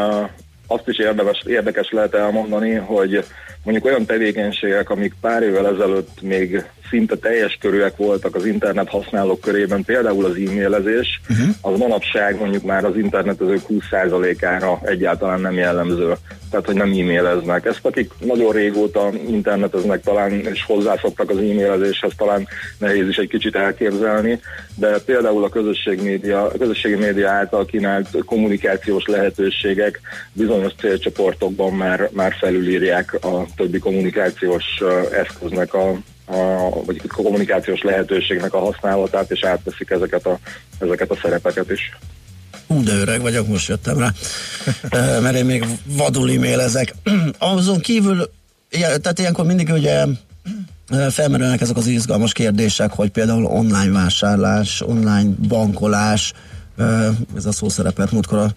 [0.66, 3.24] azt is érdemes, érdekes lehet elmondani, hogy
[3.64, 9.40] mondjuk olyan tevékenységek, amik pár évvel ezelőtt még szinte teljes körűek voltak az internet használók
[9.40, 11.54] körében, például az e-mailezés, uh-huh.
[11.60, 16.12] az manapság mondjuk már az internetezők 20%-ára egyáltalán nem jellemző.
[16.50, 17.64] Tehát, hogy nem e-maileznek.
[17.64, 22.46] Ezt akik nagyon régóta interneteznek talán, és hozzászoktak az e-mailezéshez, talán
[22.78, 24.40] nehéz is egy kicsit elképzelni,
[24.74, 30.00] de például a közösség média, a közösségi média által kínált kommunikációs lehetőségek
[30.32, 34.64] bizonyos célcsoportokban már, már felülírják a többi kommunikációs
[35.12, 35.88] eszköznek a,
[36.24, 40.38] a, vagy a kommunikációs lehetőségnek a használatát, és átveszik ezeket a,
[40.78, 41.98] ezeket a szerepeket is.
[42.66, 44.12] Hú, de öreg vagyok, most jöttem rá,
[45.20, 46.94] mert én még vadul e-mailezek.
[47.38, 48.30] Azon kívül,
[48.70, 50.04] tehát ilyenkor mindig ugye
[51.10, 56.32] felmerülnek ezek az izgalmas kérdések, hogy például online vásárlás, online bankolás,
[57.36, 58.50] ez a szó szerepelt múltkor a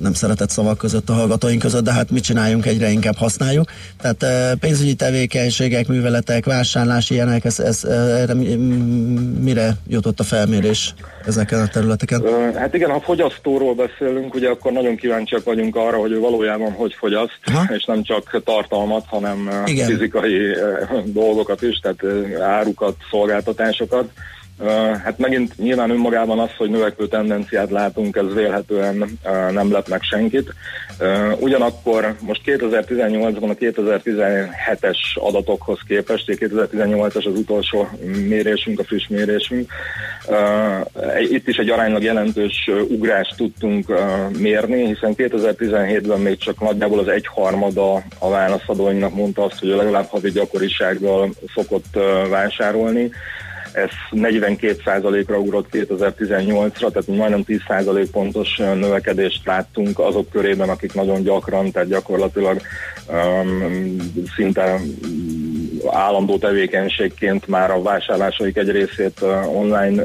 [0.00, 3.70] nem szeretett szavak között a hallgatóink között, de hát mit csináljunk, egyre inkább használjuk.
[4.00, 8.54] Tehát ö, pénzügyi tevékenységek, műveletek, vásárlás, ilyenek, ez, ez, ö, erre mi-
[9.40, 10.94] mire jutott a felmérés
[11.26, 12.22] ezeken a területeken?
[12.54, 16.94] Hát igen, ha fogyasztóról beszélünk, ugye akkor nagyon kíváncsiak vagyunk arra, hogy ő valójában hogy
[16.98, 19.86] fogyaszt, és nem csak tartalmat, hanem Igen.
[19.86, 20.72] fizikai ö,
[21.04, 21.98] dolgokat is, tehát
[22.40, 24.10] árukat, szolgáltatásokat.
[25.04, 29.18] Hát megint nyilván önmagában az, hogy növekvő tendenciát látunk, ez vélhetően
[29.50, 30.54] nem lep meg senkit.
[31.38, 37.88] Ugyanakkor most 2018-ban a 2017-es adatokhoz képest, ugye 2018-as az utolsó
[38.28, 39.72] mérésünk, a friss mérésünk,
[41.30, 43.86] itt is egy aránylag jelentős ugrást tudtunk
[44.38, 50.30] mérni, hiszen 2017-ben még csak nagyjából az egyharmada a válaszadóinknak mondta azt, hogy legalább havi
[50.30, 51.98] gyakorisággal szokott
[52.30, 53.10] vásárolni.
[53.76, 61.70] Ez 42%-ra ugrott 2018-ra, tehát majdnem 10% pontos növekedést láttunk azok körében, akik nagyon gyakran,
[61.70, 62.60] tehát gyakorlatilag
[63.08, 63.96] um,
[64.36, 64.80] szinte
[65.90, 69.20] állandó tevékenységként már a vásárlásaik egy részét
[69.54, 70.02] online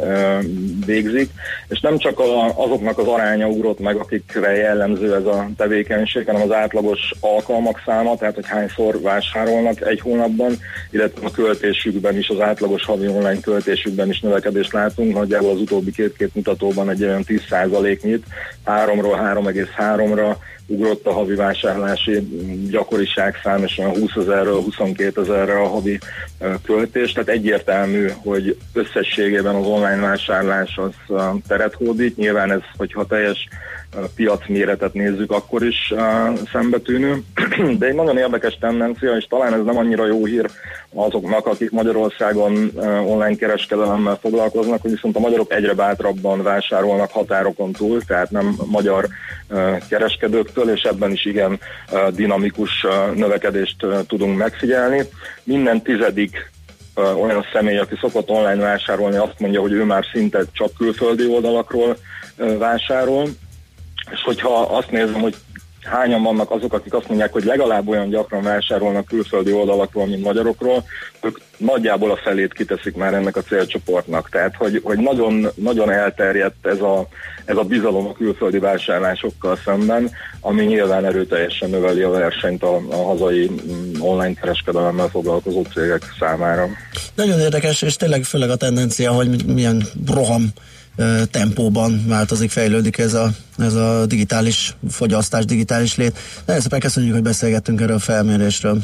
[0.85, 1.29] végzik,
[1.67, 2.19] és nem csak
[2.55, 8.15] azoknak az aránya ugrott meg, akikre jellemző ez a tevékenység, hanem az átlagos alkalmak száma,
[8.15, 10.53] tehát hogy hányszor vásárolnak egy hónapban,
[10.91, 15.91] illetve a költésükben is, az átlagos havi online költésükben is növekedést látunk, nagyjából az utóbbi
[15.91, 18.25] két-két mutatóban egy olyan 10%-nyit,
[18.65, 20.35] 3-ról 3,3-ra
[20.67, 22.27] ugrott a havi vásárlási
[22.69, 25.99] gyakoriság szám, és olyan 20 ezerről 22 ezerre a havi
[26.63, 31.15] költés, tehát egyértelmű, hogy összességében az online vásárlás az
[31.47, 33.47] teret hódít, nyilván ez, hogyha teljes
[33.95, 37.23] ö, piacméretet nézzük, akkor is uh, szembetűnő,
[37.79, 40.49] de egy nagyon érdekes tendencia, és talán ez nem annyira jó hír
[40.93, 47.71] azoknak, akik Magyarországon uh, online kereskedelemmel foglalkoznak, hogy viszont a magyarok egyre bátrabban vásárolnak határokon
[47.71, 49.07] túl, tehát nem magyar
[49.49, 51.59] uh, kereskedőktől, és ebben is igen
[52.15, 52.85] dinamikus
[53.15, 55.01] növekedést tudunk megfigyelni.
[55.43, 56.51] Minden tizedik
[56.95, 61.97] olyan személy, aki szokott online vásárolni, azt mondja, hogy ő már szinte csak külföldi oldalakról
[62.57, 63.27] vásárol,
[64.11, 65.35] és hogyha azt nézem, hogy
[65.83, 70.83] hányan vannak azok, akik azt mondják, hogy legalább olyan gyakran vásárolnak külföldi oldalakról, mint magyarokról,
[71.21, 74.29] ők nagyjából a felét kiteszik már ennek a célcsoportnak.
[74.29, 77.07] Tehát, hogy, hogy nagyon, nagyon elterjedt ez a,
[77.45, 82.95] ez a bizalom a külföldi vásárlásokkal szemben, ami nyilván erőteljesen növeli a versenyt a, a
[82.95, 86.67] hazai mm, online kereskedelemmel foglalkozó cégek számára.
[87.15, 90.53] Nagyon érdekes, és tényleg főleg a tendencia, hogy mi- milyen roham
[91.31, 96.17] tempóban változik, fejlődik ez a, ez a digitális fogyasztás, digitális lét.
[96.45, 98.83] Nagyon szépen köszönjük, hogy beszélgettünk erről a felmérésről.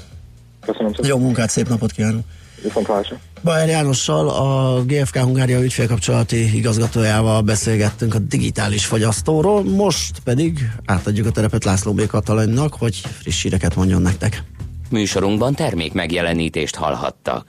[0.66, 1.10] Köszönöm szépen.
[1.10, 2.24] Jó munkát, szép napot kívánunk!
[2.64, 3.20] Viszontlátásra!
[3.44, 11.32] Bajer Jánossal, a GFK Hungária ügyfélkapcsolati igazgatójával beszélgettünk a digitális fogyasztóról, most pedig átadjuk a
[11.32, 12.06] terepet László B.
[12.06, 14.44] Katalanynak, hogy friss híreket mondjon nektek.
[14.90, 17.46] Műsorunkban termék megjelenítést hallhattak.